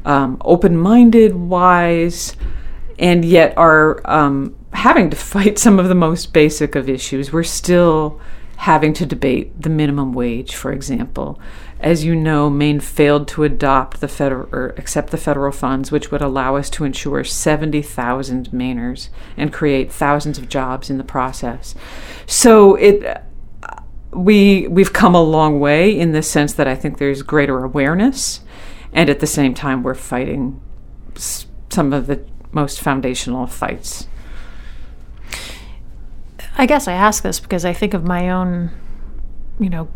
[0.05, 2.37] um, open minded, wise,
[3.01, 7.33] and yet are um, having to fight some of the most basic of issues.
[7.33, 8.21] We're still
[8.59, 11.41] having to debate the minimum wage, for example.
[11.81, 16.13] As you know, Maine failed to adopt the federal or accept the federal funds, which
[16.13, 21.75] would allow us to insure 70,000 Mainers and create thousands of jobs in the process.
[22.25, 23.25] So it
[24.13, 28.41] we we've come a long way in the sense that I think there's greater awareness,
[28.93, 30.61] and at the same time we're fighting
[31.15, 34.07] some of the most foundational fights.
[36.57, 38.71] I guess I ask this because I think of my own,
[39.59, 39.89] you know,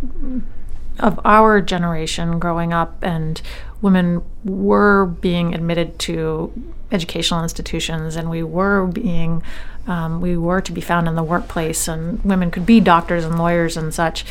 [0.99, 3.41] of our generation growing up, and
[3.83, 6.53] women were being admitted to
[6.91, 9.43] educational institutions, and we were being
[9.87, 13.39] um, we were to be found in the workplace, and women could be doctors and
[13.39, 14.25] lawyers and such.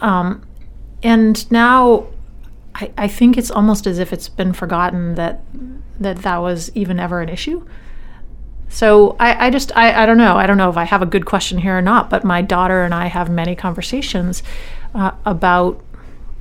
[0.00, 0.46] Um,
[1.02, 2.06] and now,
[2.74, 5.40] I, I think it's almost as if it's been forgotten that
[5.98, 7.66] that that was even ever an issue.
[8.68, 11.06] So I, I just I, I don't know I don't know if I have a
[11.06, 12.10] good question here or not.
[12.10, 14.42] But my daughter and I have many conversations
[14.94, 15.82] uh, about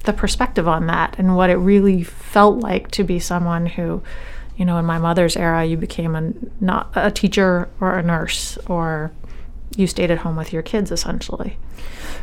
[0.04, 4.02] the perspective on that and what it really felt like to be someone who,
[4.58, 8.58] you know, in my mother's era, you became a not a teacher or a nurse
[8.68, 9.12] or
[9.76, 11.58] you stayed at home with your kids essentially.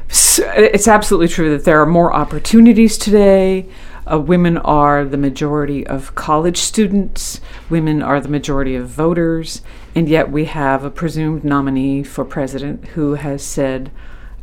[0.09, 3.66] So it's absolutely true that there are more opportunities today.
[4.11, 9.62] Uh, women are the majority of college students, women are the majority of voters,
[9.97, 13.91] and yet we have a presumed nominee for president who has said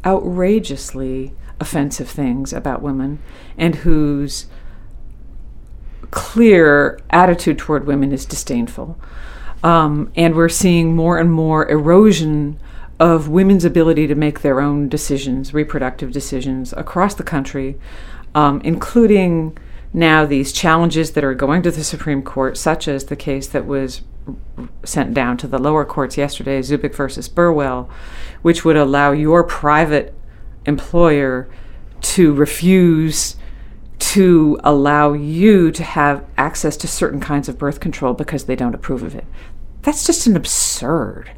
[0.05, 3.19] outrageously offensive things about women
[3.57, 4.45] and whose
[6.11, 8.99] clear attitude toward women is disdainful.
[9.63, 12.59] Um, and we're seeing more and more erosion
[12.99, 17.79] of women's ability to make their own decisions, reproductive decisions, across the country
[18.35, 19.57] um, including
[19.93, 23.65] now these challenges that are going to the Supreme Court, such as the case that
[23.65, 24.01] was
[24.83, 27.89] sent down to the lower courts yesterday, Zubik versus Burwell,
[28.41, 30.15] which would allow your private
[30.65, 31.49] employer
[32.01, 33.35] to refuse
[33.99, 38.75] to allow you to have access to certain kinds of birth control because they don't
[38.75, 39.25] approve of it.
[39.81, 41.31] That's just an absurd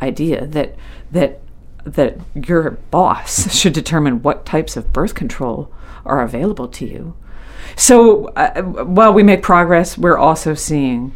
[0.00, 0.76] idea that
[1.10, 1.40] that
[1.84, 5.72] that your boss should determine what types of birth control
[6.04, 7.16] are available to you.
[7.76, 11.14] So uh, while we make progress, we're also seeing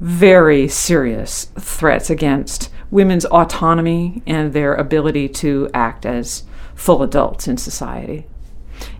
[0.00, 6.44] very serious threats against women's autonomy and their ability to act as
[6.80, 8.26] full adults in society.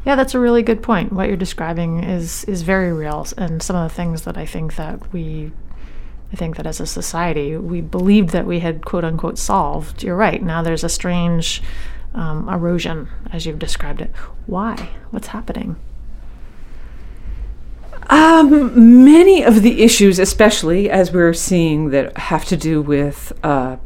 [0.04, 1.14] Yeah, that's a really good point.
[1.14, 4.76] What you're describing is is very real, and some of the things that I think
[4.76, 5.50] that we,
[6.30, 10.02] I think that as a society we believed that we had quote unquote solved.
[10.02, 10.42] You're right.
[10.42, 11.62] Now there's a strange
[12.12, 14.14] um, erosion, as you've described it.
[14.44, 14.90] Why?
[15.10, 15.76] What's happening?
[18.10, 23.76] Um, many of the issues, especially as we're seeing that have to do with uh,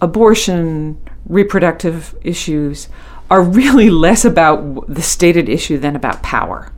[0.00, 2.88] abortion, reproductive issues,
[3.30, 6.72] are really less about the stated issue than about power.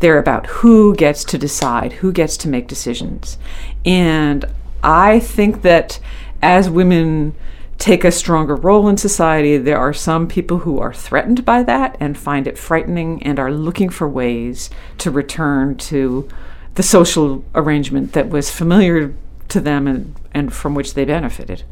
[0.00, 3.36] They're about who gets to decide, who gets to make decisions.
[3.84, 4.46] And
[4.82, 6.00] I think that
[6.42, 7.34] as women
[7.80, 9.56] take a stronger role in society.
[9.56, 13.50] There are some people who are threatened by that and find it frightening and are
[13.50, 14.68] looking for ways
[14.98, 16.28] to return to
[16.74, 19.14] the social arrangement that was familiar
[19.48, 21.64] to them and, and from which they benefited.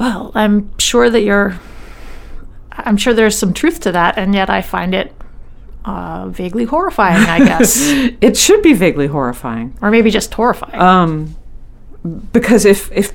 [0.00, 1.60] Well, I'm sure that you're.
[2.72, 5.12] I'm sure there's some truth to that, and yet I find it
[5.84, 7.76] uh, vaguely horrifying, I guess.
[8.22, 9.76] it should be vaguely horrifying.
[9.82, 10.80] Or maybe just horrifying.
[10.80, 11.36] Um,
[12.32, 13.12] because if if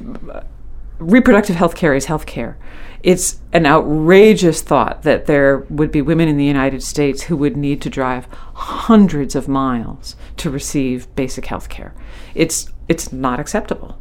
[1.00, 2.56] reproductive health care is health care,
[3.02, 7.58] it's an outrageous thought that there would be women in the United States who would
[7.58, 11.96] need to drive hundreds of miles to receive basic health care.
[12.36, 13.98] It's it's not acceptable.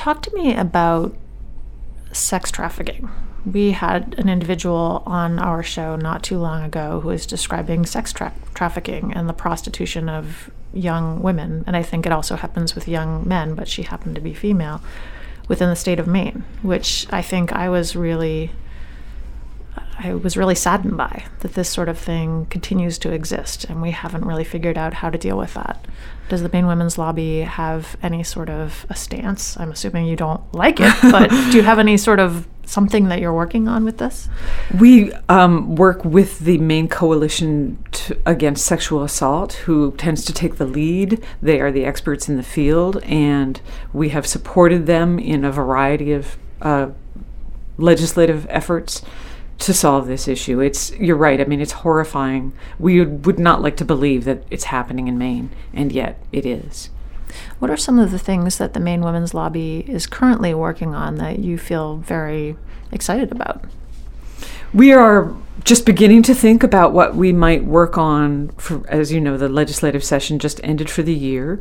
[0.00, 1.14] Talk to me about
[2.10, 3.10] sex trafficking.
[3.44, 8.10] We had an individual on our show not too long ago who was describing sex
[8.10, 12.88] tra- trafficking and the prostitution of young women, and I think it also happens with
[12.88, 14.80] young men, but she happened to be female,
[15.48, 18.52] within the state of Maine, which I think I was really.
[19.98, 23.90] I was really saddened by that this sort of thing continues to exist, and we
[23.90, 25.86] haven't really figured out how to deal with that.
[26.30, 29.58] Does the Maine Women's Lobby have any sort of a stance?
[29.58, 33.20] I'm assuming you don't like it, but do you have any sort of something that
[33.20, 34.28] you're working on with this?
[34.78, 40.54] We um, work with the Maine Coalition to, Against Sexual Assault, who tends to take
[40.54, 41.20] the lead.
[41.42, 43.60] They are the experts in the field, and
[43.92, 46.90] we have supported them in a variety of uh,
[47.76, 49.02] legislative efforts
[49.60, 50.60] to solve this issue.
[50.60, 51.40] It's you're right.
[51.40, 52.52] I mean, it's horrifying.
[52.78, 56.90] We would, not like to believe that it's happening in Maine, and yet it is.
[57.58, 61.16] What are some of the things that the Maine Women's Lobby is currently working on
[61.16, 62.56] that you feel very
[62.90, 63.64] excited about?
[64.72, 65.34] We are
[65.64, 68.48] just beginning to think about what we might work on.
[68.56, 71.60] For, as you know, the legislative session just ended for the year.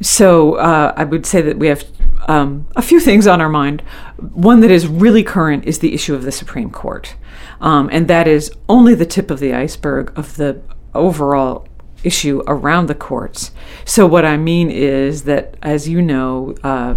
[0.00, 1.84] So uh, I would say that we have
[2.26, 3.82] um, a few things on our mind.
[4.18, 7.14] One that is really current is the issue of the Supreme Court.
[7.60, 10.60] Um, and that is only the tip of the iceberg of the
[10.94, 11.66] overall
[12.04, 13.50] issue around the courts.
[13.84, 16.94] So, what I mean is that, as you know, uh,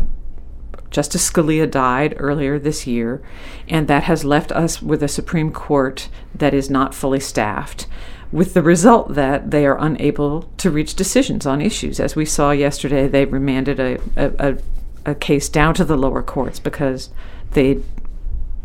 [0.91, 3.22] Justice Scalia died earlier this year,
[3.68, 7.88] and that has left us with a Supreme Court that is not fully staffed,
[8.32, 11.99] with the result that they are unable to reach decisions on issues.
[11.99, 16.22] As we saw yesterday, they remanded a, a, a, a case down to the lower
[16.22, 17.09] courts because
[17.51, 17.80] they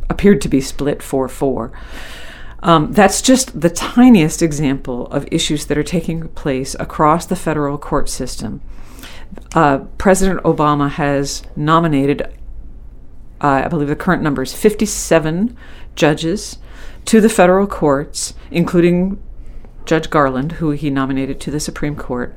[0.09, 1.73] appeared to be split 4 4.
[2.63, 7.79] Um, that's just the tiniest example of issues that are taking place across the federal
[7.79, 8.61] court system.
[9.55, 12.23] Uh, President Obama has nominated,
[13.41, 15.57] uh, I believe the current number is 57
[15.95, 16.59] judges
[17.05, 19.23] to the federal courts, including
[19.85, 22.37] Judge Garland, who he nominated to the Supreme Court,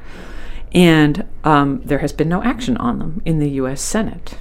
[0.71, 3.81] and um, there has been no action on them in the U.S.
[3.81, 4.37] Senate.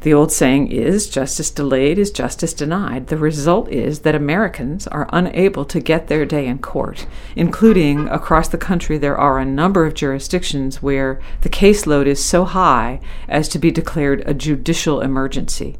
[0.00, 3.08] The old saying is justice delayed is justice denied.
[3.08, 8.48] The result is that Americans are unable to get their day in court, including across
[8.48, 13.48] the country, there are a number of jurisdictions where the caseload is so high as
[13.48, 15.76] to be declared a judicial emergency.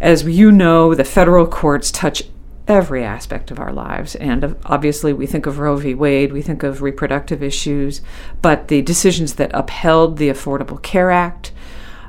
[0.00, 2.24] As you know, the federal courts touch
[2.68, 4.14] every aspect of our lives.
[4.16, 5.94] And obviously, we think of Roe v.
[5.94, 8.02] Wade, we think of reproductive issues,
[8.42, 11.52] but the decisions that upheld the Affordable Care Act,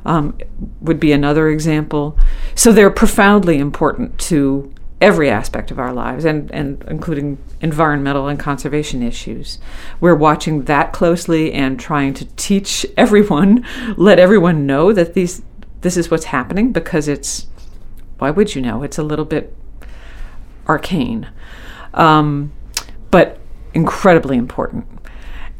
[0.05, 0.37] um,
[0.81, 2.17] would be another example.
[2.55, 8.39] So they're profoundly important to every aspect of our lives, and, and including environmental and
[8.39, 9.59] conservation issues.
[10.01, 15.41] We're watching that closely and trying to teach everyone, let everyone know that these
[15.81, 17.47] this is what's happening because it's
[18.17, 18.83] why would you know?
[18.83, 19.55] It's a little bit
[20.67, 21.29] arcane,
[21.93, 22.51] um,
[23.11, 23.39] but
[23.73, 24.85] incredibly important.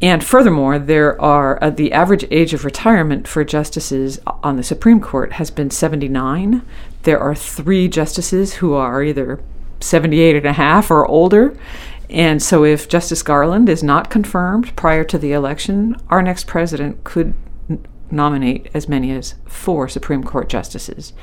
[0.02, 5.02] And furthermore, there are uh, the average age of retirement for justices on the Supreme
[5.02, 6.62] Court has been 79.
[7.04, 9.42] There are three justices who are either
[9.82, 11.58] 78 and a half or older.
[12.10, 17.04] And so, if Justice Garland is not confirmed prior to the election, our next president
[17.04, 17.34] could
[17.70, 21.14] n- nominate as many as four Supreme Court justices.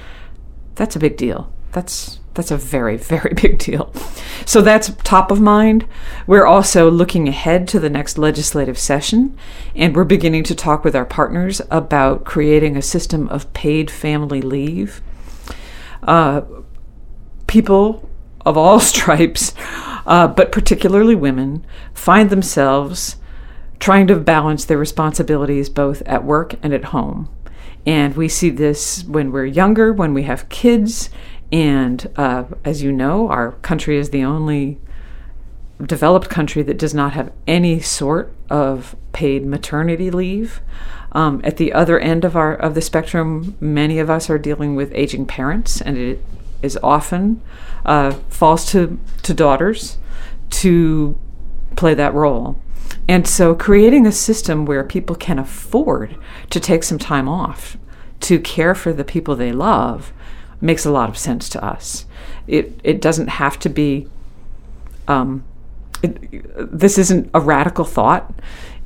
[0.76, 1.52] That's a big deal.
[1.72, 3.92] That's that's a very, very big deal.
[4.44, 5.86] So that's top of mind.
[6.26, 9.36] We're also looking ahead to the next legislative session,
[9.74, 14.40] and we're beginning to talk with our partners about creating a system of paid family
[14.40, 15.00] leave.
[16.02, 16.42] Uh,
[17.46, 18.08] people
[18.44, 19.52] of all stripes,
[20.06, 23.16] uh, but particularly women, find themselves
[23.78, 27.28] trying to balance their responsibilities both at work and at home.
[27.84, 31.08] And we see this when we're younger, when we have kids,
[31.52, 34.78] and uh, as you know, our country is the only
[35.84, 40.60] developed country that does not have any sort of paid maternity leave.
[41.12, 44.74] Um, at the other end of our of the spectrum, many of us are dealing
[44.74, 46.22] with aging parents, and it
[46.62, 47.40] is often
[47.84, 49.98] uh, falls to to daughters
[50.50, 51.18] to
[51.76, 52.56] play that role.
[53.08, 56.16] And so, creating a system where people can afford
[56.50, 57.76] to take some time off
[58.20, 60.12] to care for the people they love
[60.66, 62.04] makes a lot of sense to us.
[62.46, 64.08] It it doesn't have to be.
[65.08, 65.44] Um,
[66.02, 68.34] it, this isn't a radical thought.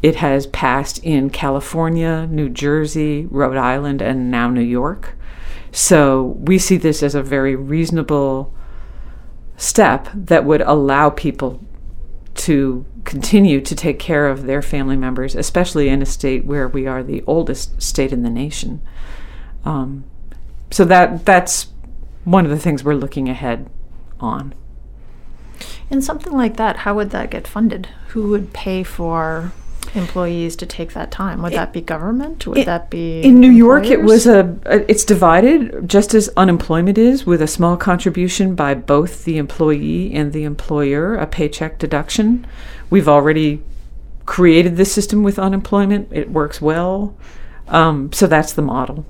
[0.03, 5.17] It has passed in California, New Jersey, Rhode Island, and now New York.
[5.73, 8.55] So we see this as a very reasonable
[9.57, 11.61] step that would allow people
[12.35, 16.87] to continue to take care of their family members, especially in a state where we
[16.87, 18.81] are the oldest state in the nation.
[19.65, 20.05] Um,
[20.71, 21.69] so that that's
[22.25, 23.69] one of the things we're looking ahead
[24.19, 24.55] on.
[25.91, 27.89] In something like that, how would that get funded?
[28.09, 29.53] Who would pay for
[29.95, 31.43] employees to take that time?
[31.43, 32.47] Would it, that be government?
[32.47, 33.87] Would it, that be in New York?
[33.87, 38.75] It was a, a, it's divided just as unemployment is, with a small contribution by
[38.75, 42.47] both the employee and the employer, a paycheck deduction.
[42.89, 43.63] We've already
[44.27, 46.09] created this system with unemployment.
[46.13, 47.17] It works well,
[47.67, 49.05] um, so that's the model.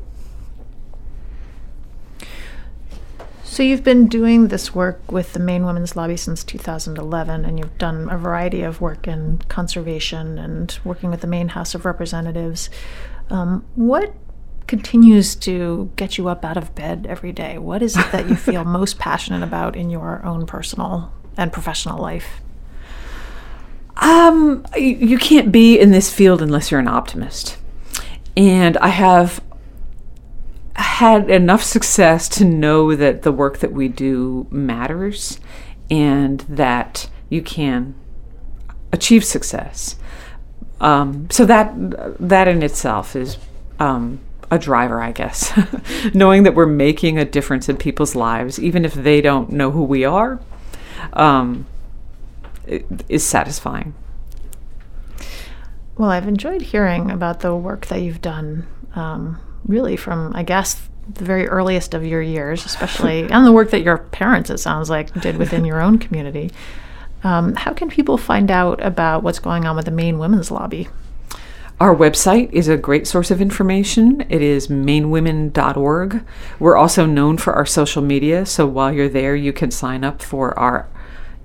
[3.50, 7.76] So you've been doing this work with the Maine Women's Lobby since 2011, and you've
[7.78, 12.70] done a variety of work in conservation and working with the Maine House of Representatives.
[13.28, 14.14] Um, what
[14.68, 17.58] continues to get you up out of bed every day?
[17.58, 22.00] What is it that you feel most passionate about in your own personal and professional
[22.00, 22.40] life?
[23.96, 27.58] Um, you can't be in this field unless you're an optimist.
[28.36, 29.42] And I have
[30.76, 35.40] had enough success to know that the work that we do matters
[35.90, 37.94] and that you can
[38.92, 39.96] achieve success.
[40.80, 41.74] Um, so that
[42.18, 43.36] that in itself is
[43.78, 45.52] um, a driver, I guess.
[46.14, 49.84] Knowing that we're making a difference in people's lives, even if they don't know who
[49.84, 50.40] we are,
[51.12, 51.66] um,
[53.08, 53.94] is satisfying.
[55.96, 60.80] Well, I've enjoyed hearing about the work that you've done um, really from, I guess,
[61.14, 64.90] the very earliest of your years, especially, and the work that your parents, it sounds
[64.90, 66.50] like, did within your own community.
[67.22, 70.88] Um, how can people find out about what's going on with the Maine Women's Lobby?
[71.78, 74.26] Our website is a great source of information.
[74.28, 76.22] It is mainewomen.org.
[76.58, 80.20] We're also known for our social media, so while you're there, you can sign up
[80.20, 80.88] for our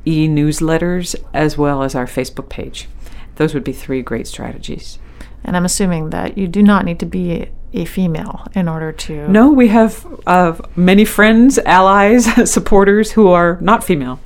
[0.05, 2.89] e newsletters as well as our Facebook page.
[3.36, 4.99] Those would be three great strategies.
[5.46, 9.28] And I'm assuming that you do not need to be a female in order to.
[9.28, 14.20] No, we have uh, many friends, allies, supporters who are not female.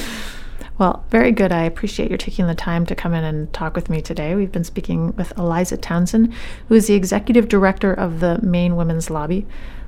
[0.79, 1.53] Well, very good.
[1.53, 4.35] I appreciate your taking the time to come in and talk with me today.
[4.35, 6.35] We've been speaking with Eliza Townsend,
[6.69, 9.47] who is the executive director of the Maine Women's Lobby.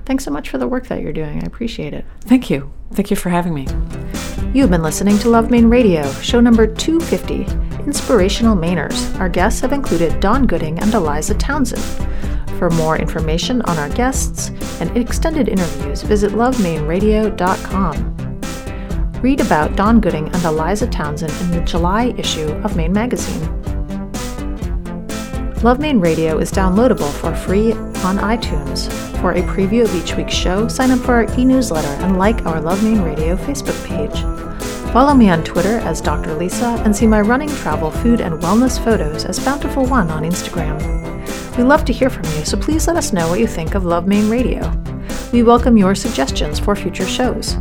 [0.09, 1.43] Thanks so much for the work that you're doing.
[1.43, 2.07] I appreciate it.
[2.23, 2.73] Thank you.
[2.95, 3.67] Thank you for having me.
[4.55, 7.43] You've been listening to Love Maine Radio, show number 250,
[7.85, 9.21] Inspirational Mainers.
[9.21, 11.85] Our guests have included Don Gooding and Eliza Townsend.
[12.59, 14.49] For more information on our guests
[14.81, 19.21] and extended interviews, visit lovemaineradio.com.
[19.21, 23.78] Read about Don Gooding and Eliza Townsend in the July issue of Maine Magazine.
[25.65, 28.89] Love Maine Radio is downloadable for free on iTunes.
[29.21, 32.47] For a preview of each week's show, sign up for our e newsletter and like
[32.47, 34.21] our Love Maine Radio Facebook page.
[34.93, 36.35] Follow me on Twitter as Dr.
[36.37, 40.79] Lisa and see my running, travel, food, and wellness photos as Bountiful One on Instagram.
[41.57, 43.85] We love to hear from you, so please let us know what you think of
[43.85, 44.73] Love Maine Radio.
[45.33, 47.57] We welcome your suggestions for future shows.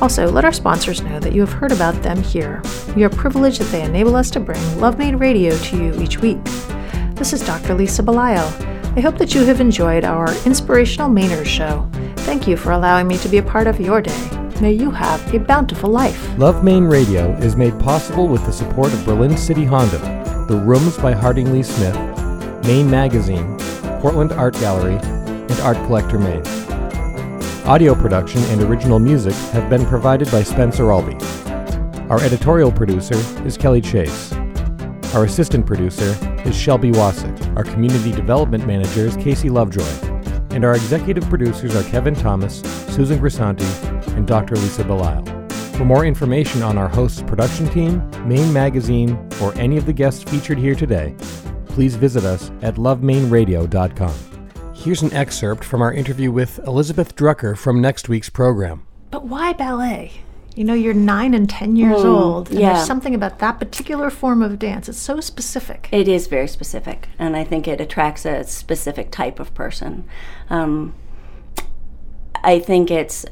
[0.00, 2.62] Also, let our sponsors know that you have heard about them here.
[2.94, 6.20] We are privileged that they enable us to bring Love Maine Radio to you each
[6.20, 6.38] week.
[7.22, 7.76] This is Dr.
[7.76, 8.96] Lisa Belisle.
[8.96, 11.88] I hope that you have enjoyed our Inspirational Mainers show.
[12.24, 14.50] Thank you for allowing me to be a part of your day.
[14.60, 16.36] May you have a bountiful life.
[16.36, 19.98] Love Maine Radio is made possible with the support of Berlin City Honda,
[20.48, 21.94] The Rooms by Harding Lee Smith,
[22.64, 23.56] Maine Magazine,
[24.00, 26.42] Portland Art Gallery, and Art Collector Maine.
[27.66, 31.24] Audio production and original music have been provided by Spencer Albee.
[32.10, 33.14] Our editorial producer
[33.46, 34.31] is Kelly Chase.
[35.14, 37.54] Our assistant producer is Shelby Wasick.
[37.54, 39.82] Our community development manager is Casey Lovejoy.
[40.52, 42.60] And our executive producers are Kevin Thomas,
[42.94, 44.54] Susan Grisanti, and Dr.
[44.56, 45.52] Lisa Belisle.
[45.76, 50.22] For more information on our host's production team, Maine Magazine, or any of the guests
[50.22, 51.14] featured here today,
[51.66, 54.14] please visit us at lovemaineradio.com.
[54.74, 58.86] Here's an excerpt from our interview with Elizabeth Drucker from next week's program.
[59.10, 60.22] But why ballet?
[60.54, 62.74] You know, you're nine and ten years old, and yeah.
[62.74, 64.88] there's something about that particular form of dance.
[64.88, 65.88] It's so specific.
[65.90, 70.04] It is very specific, and I think it attracts a specific type of person.
[70.50, 70.94] Um,
[72.44, 73.24] I think it's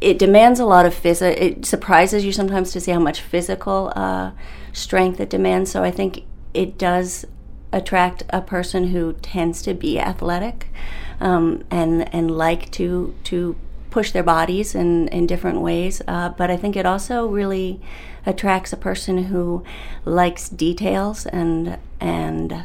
[0.00, 1.42] it demands a lot of physical.
[1.42, 4.32] It surprises you sometimes to see how much physical uh,
[4.72, 5.70] strength it demands.
[5.70, 7.24] So I think it does
[7.72, 10.68] attract a person who tends to be athletic
[11.20, 13.56] um, and and like to to
[13.92, 16.02] push their bodies in, in different ways.
[16.08, 17.80] Uh, but I think it also really
[18.26, 19.62] attracts a person who
[20.04, 22.64] likes details and and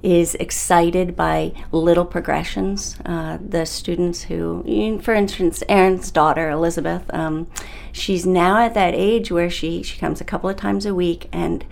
[0.00, 2.96] is excited by little progressions.
[3.04, 4.62] Uh, the students who,
[5.02, 7.48] for instance, Aaron's daughter Elizabeth, um,
[7.90, 11.28] she's now at that age where she she comes a couple of times a week,
[11.32, 11.64] and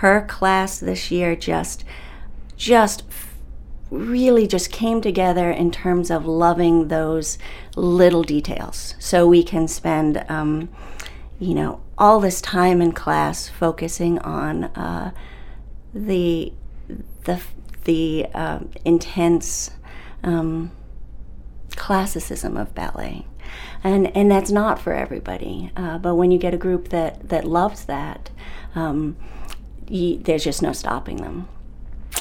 [0.00, 1.84] her class this year just
[2.56, 3.04] just
[3.90, 7.38] really just came together in terms of loving those
[7.76, 8.94] little details.
[8.98, 10.68] So we can spend, um,
[11.38, 15.12] you know, all this time in class focusing on uh,
[15.94, 16.52] the
[17.24, 17.40] the
[17.84, 19.70] the uh, intense
[20.22, 20.70] um,
[21.76, 23.26] classicism of ballet.
[23.82, 25.70] And, and that's not for everybody.
[25.76, 28.30] Uh, but when you get a group that, that loves that,
[28.74, 29.16] um,
[29.88, 31.48] you, there's just no stopping them.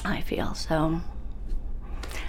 [0.06, 1.02] I feel so.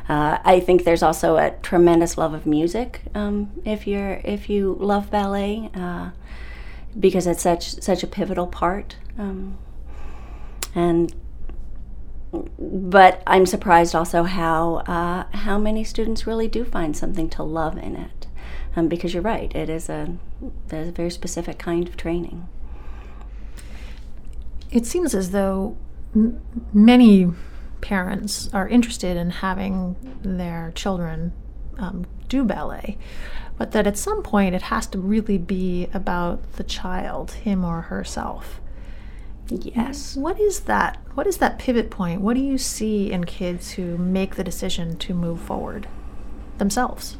[0.08, 4.76] Uh, I think there's also a tremendous love of music um, if you're if you
[4.80, 6.10] love ballet uh,
[6.98, 8.96] because it's such such a pivotal part.
[9.18, 9.58] Um,
[10.74, 11.14] and
[12.58, 17.76] but I'm surprised also how uh, how many students really do find something to love
[17.76, 18.26] in it.
[18.76, 20.16] Um, because you're right, it is a
[20.68, 22.48] there's a very specific kind of training.
[24.70, 25.76] It seems as though
[26.14, 26.40] m-
[26.72, 27.30] many
[27.80, 31.32] parents are interested in having their children
[31.78, 32.98] um, do ballet,
[33.56, 37.82] but that at some point it has to really be about the child, him or
[37.82, 38.60] herself.
[39.48, 40.16] Yes.
[40.16, 40.98] What is that?
[41.14, 42.20] What is that pivot point?
[42.20, 45.88] What do you see in kids who make the decision to move forward
[46.58, 47.16] themselves?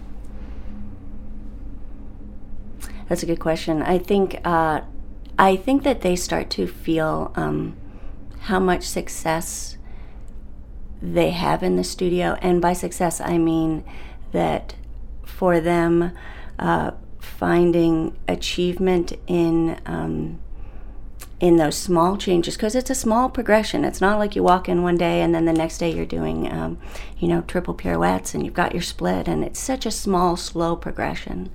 [3.09, 3.81] That's a good question.
[3.81, 4.83] I think uh,
[5.39, 7.77] I think that they start to feel um,
[8.41, 9.78] how much success
[11.01, 13.85] they have in the studio, and by success I mean
[14.33, 14.75] that
[15.25, 16.13] for them
[16.59, 20.41] uh, finding achievement in um,
[21.41, 23.85] in those small changes because it's a small progression.
[23.85, 26.51] It's not like you walk in one day and then the next day you're doing,
[26.53, 26.79] um,
[27.19, 30.75] you know, triple pirouettes and you've got your split, and it's such a small, slow
[30.75, 31.51] progression.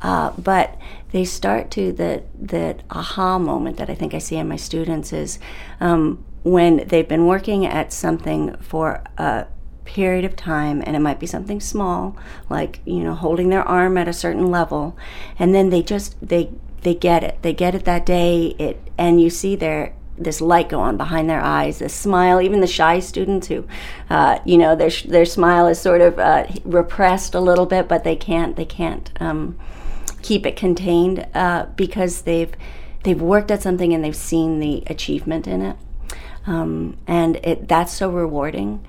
[0.00, 0.78] Uh, but
[1.10, 5.12] they start to the that aha moment that I think I see in my students
[5.12, 5.38] is
[5.80, 9.46] um, when they've been working at something for a
[9.84, 12.14] period of time and it might be something small
[12.50, 14.94] like you know holding their arm at a certain level
[15.38, 16.50] and then they just they
[16.82, 20.68] they get it they get it that day it and you see their this light
[20.68, 22.40] go on behind their eyes, this smile.
[22.40, 23.64] Even the shy students who,
[24.10, 28.04] uh, you know, their their smile is sort of uh, repressed a little bit, but
[28.04, 29.58] they can't they can't um,
[30.22, 32.52] keep it contained uh, because they've
[33.04, 35.76] they've worked at something and they've seen the achievement in it,
[36.48, 38.84] um, and it that's so rewarding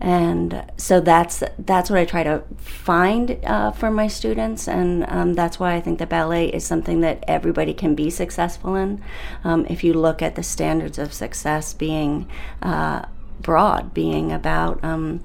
[0.00, 5.34] and so that's that's what I try to find uh, for my students, and um,
[5.34, 9.02] that's why I think the ballet is something that everybody can be successful in.
[9.44, 12.26] Um, if you look at the standards of success being
[12.62, 13.04] uh,
[13.42, 15.22] broad, being about um,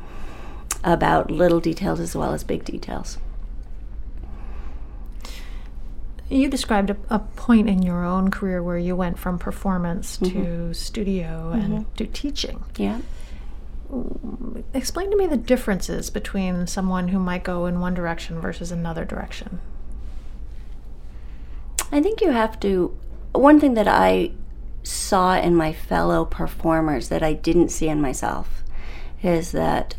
[0.84, 3.18] about little details as well as big details.
[6.30, 10.44] You described a, a, point in your own career where you went from performance mm-hmm.
[10.44, 11.74] to studio mm-hmm.
[11.74, 12.64] and to teaching.
[12.78, 13.02] Yeah
[14.74, 19.06] explain to me the differences between someone who might go in one direction versus another
[19.06, 19.60] direction.
[21.92, 22.98] I think you have to.
[23.34, 24.32] One thing that I
[24.84, 28.64] saw in my fellow performers that I didn't see in myself
[29.22, 29.96] is that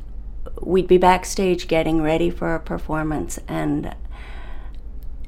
[0.60, 3.94] we'd be backstage getting ready for a performance and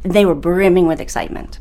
[0.02, 1.58] they were brimming with excitement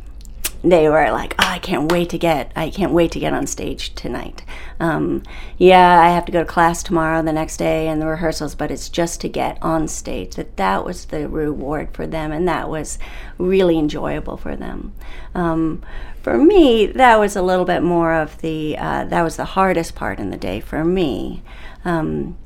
[0.64, 3.48] they were like, oh, I can't wait to get, I can't wait to get on
[3.48, 4.44] stage tonight.
[4.80, 5.24] Um,
[5.58, 8.72] yeah, I have to go to class tomorrow, the next day, and the rehearsals, but
[8.72, 10.36] it's just to get on stage.
[10.36, 12.98] That that was the reward for them, and that was
[13.38, 14.94] really enjoyable for them.
[15.36, 15.84] Um,
[16.22, 19.96] for me, that was a little bit more of the, uh, that was the hardest
[19.96, 21.44] part in the day for me.
[21.86, 22.38] Um,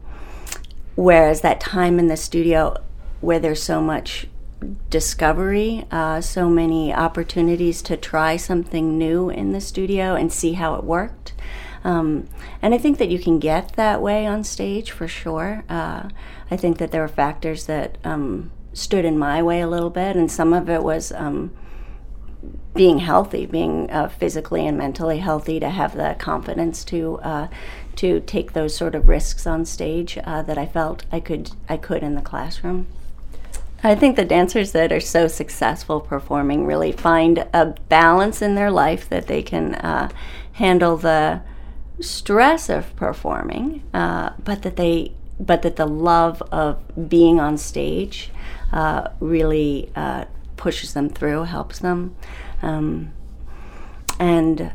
[0.95, 2.75] whereas that time in the studio
[3.21, 4.27] where there's so much
[4.89, 10.75] discovery, uh, so many opportunities to try something new in the studio and see how
[10.75, 11.33] it worked.
[11.83, 12.27] Um,
[12.61, 15.63] and I think that you can get that way on stage for sure.
[15.67, 16.09] Uh,
[16.51, 20.15] I think that there were factors that um, stood in my way a little bit,
[20.15, 21.51] and some of it was um,
[22.75, 27.47] being healthy, being uh, physically and mentally healthy, to have the confidence to uh,
[27.95, 31.77] to take those sort of risks on stage uh, that I felt I could I
[31.77, 32.87] could in the classroom.
[33.83, 38.69] I think the dancers that are so successful performing really find a balance in their
[38.69, 40.09] life that they can uh,
[40.53, 41.41] handle the
[41.99, 48.29] stress of performing, uh, but that they but that the love of being on stage
[48.71, 50.25] uh, really uh,
[50.55, 52.15] pushes them through, helps them,
[52.61, 53.11] um,
[54.19, 54.71] and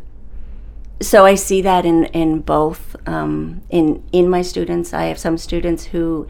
[1.00, 4.92] so I see that in in both um, in in my students.
[4.92, 6.26] I have some students who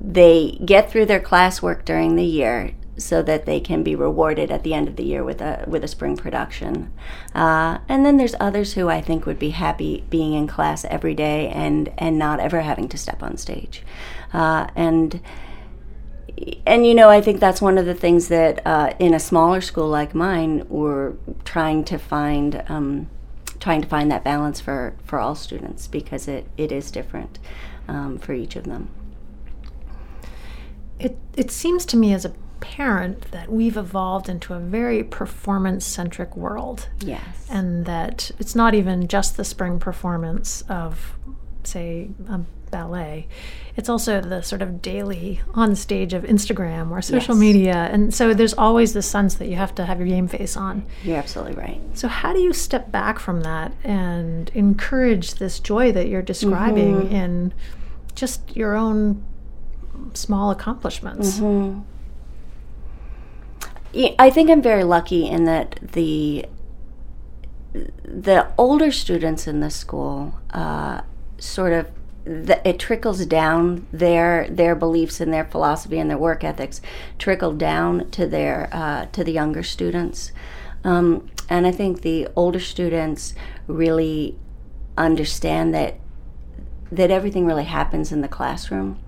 [0.00, 4.64] they get through their classwork during the year so that they can be rewarded at
[4.64, 6.92] the end of the year with a with a spring production.
[7.34, 11.14] Uh, and then there's others who I think would be happy being in class every
[11.14, 13.82] day and and not ever having to step on stage.
[14.32, 15.20] Uh, and
[16.66, 19.60] and you know I think that's one of the things that uh, in a smaller
[19.60, 22.62] school like mine we're trying to find.
[22.68, 23.10] Um,
[23.60, 27.40] trying to find that balance for, for all students because it, it is different
[27.88, 28.88] um, for each of them.
[30.98, 35.84] It it seems to me as a parent that we've evolved into a very performance
[35.84, 36.88] centric world.
[37.00, 37.22] Yes.
[37.48, 41.16] And that it's not even just the spring performance of,
[41.64, 42.40] say, a
[42.70, 43.26] ballet.
[43.76, 47.40] It's also the sort of daily on stage of Instagram or social yes.
[47.40, 47.88] media.
[47.90, 50.84] And so there's always this sense that you have to have your game face on.
[51.04, 51.80] You're absolutely right.
[51.94, 57.02] So, how do you step back from that and encourage this joy that you're describing
[57.02, 57.14] mm-hmm.
[57.14, 57.54] in
[58.14, 59.24] just your own
[60.14, 61.38] small accomplishments.
[61.38, 61.80] Mm-hmm.
[64.18, 66.46] I think I'm very lucky in that the
[68.04, 71.02] the older students in the school uh,
[71.38, 71.90] sort of
[72.24, 76.82] the, it trickles down their their beliefs and their philosophy and their work ethics
[77.18, 80.32] trickle down to their uh, to the younger students,
[80.84, 83.34] um, and I think the older students
[83.66, 84.36] really
[84.98, 85.98] understand that
[86.92, 88.98] that everything really happens in the classroom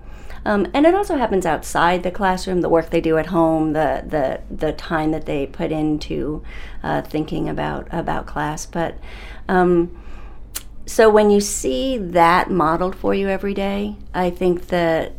[0.45, 4.03] um, and it also happens outside the classroom, the work they do at home, the
[4.07, 6.43] the, the time that they put into
[6.83, 8.65] uh, thinking about about class.
[8.65, 8.97] But
[9.47, 9.97] um,
[10.85, 15.13] so when you see that modeled for you every day, I think that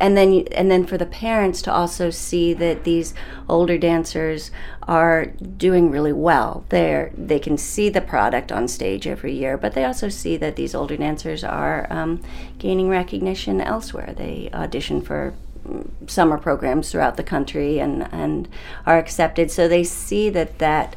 [0.00, 3.14] and then and then for the parents to also see that these
[3.48, 4.50] older dancers
[4.88, 6.64] are doing really well.
[6.70, 10.56] They they can see the product on stage every year, but they also see that
[10.56, 12.22] these older dancers are um,
[12.58, 14.14] gaining recognition elsewhere.
[14.16, 15.34] They audition for
[15.66, 18.48] mm, summer programs throughout the country and and
[18.86, 19.50] are accepted.
[19.50, 20.96] So they see that that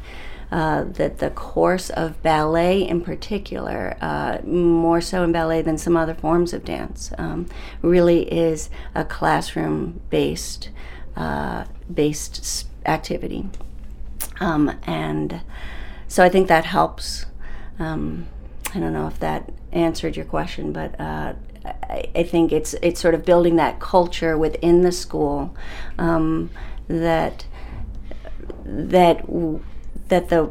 [0.54, 5.96] uh, that the course of ballet, in particular, uh, more so in ballet than some
[5.96, 7.44] other forms of dance, um,
[7.82, 10.70] really is a classroom based
[11.16, 13.48] uh, based activity,
[14.38, 15.40] um, and
[16.06, 17.26] so I think that helps.
[17.80, 18.28] Um,
[18.72, 21.34] I don't know if that answered your question, but uh,
[21.64, 25.52] I, I, think it's it's sort of building that culture within the school
[25.98, 26.50] um,
[26.86, 27.44] that
[28.64, 29.28] that
[30.14, 30.48] that the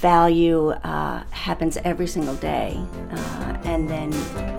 [0.00, 2.78] value uh, happens every single day,
[3.10, 4.10] uh, and then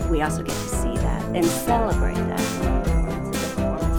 [0.09, 2.39] we also get to see that and celebrate that.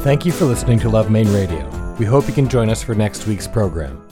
[0.03, 1.65] Thank you for listening to Love Maine Radio.
[2.01, 4.05] We hope you can join us for next week's program.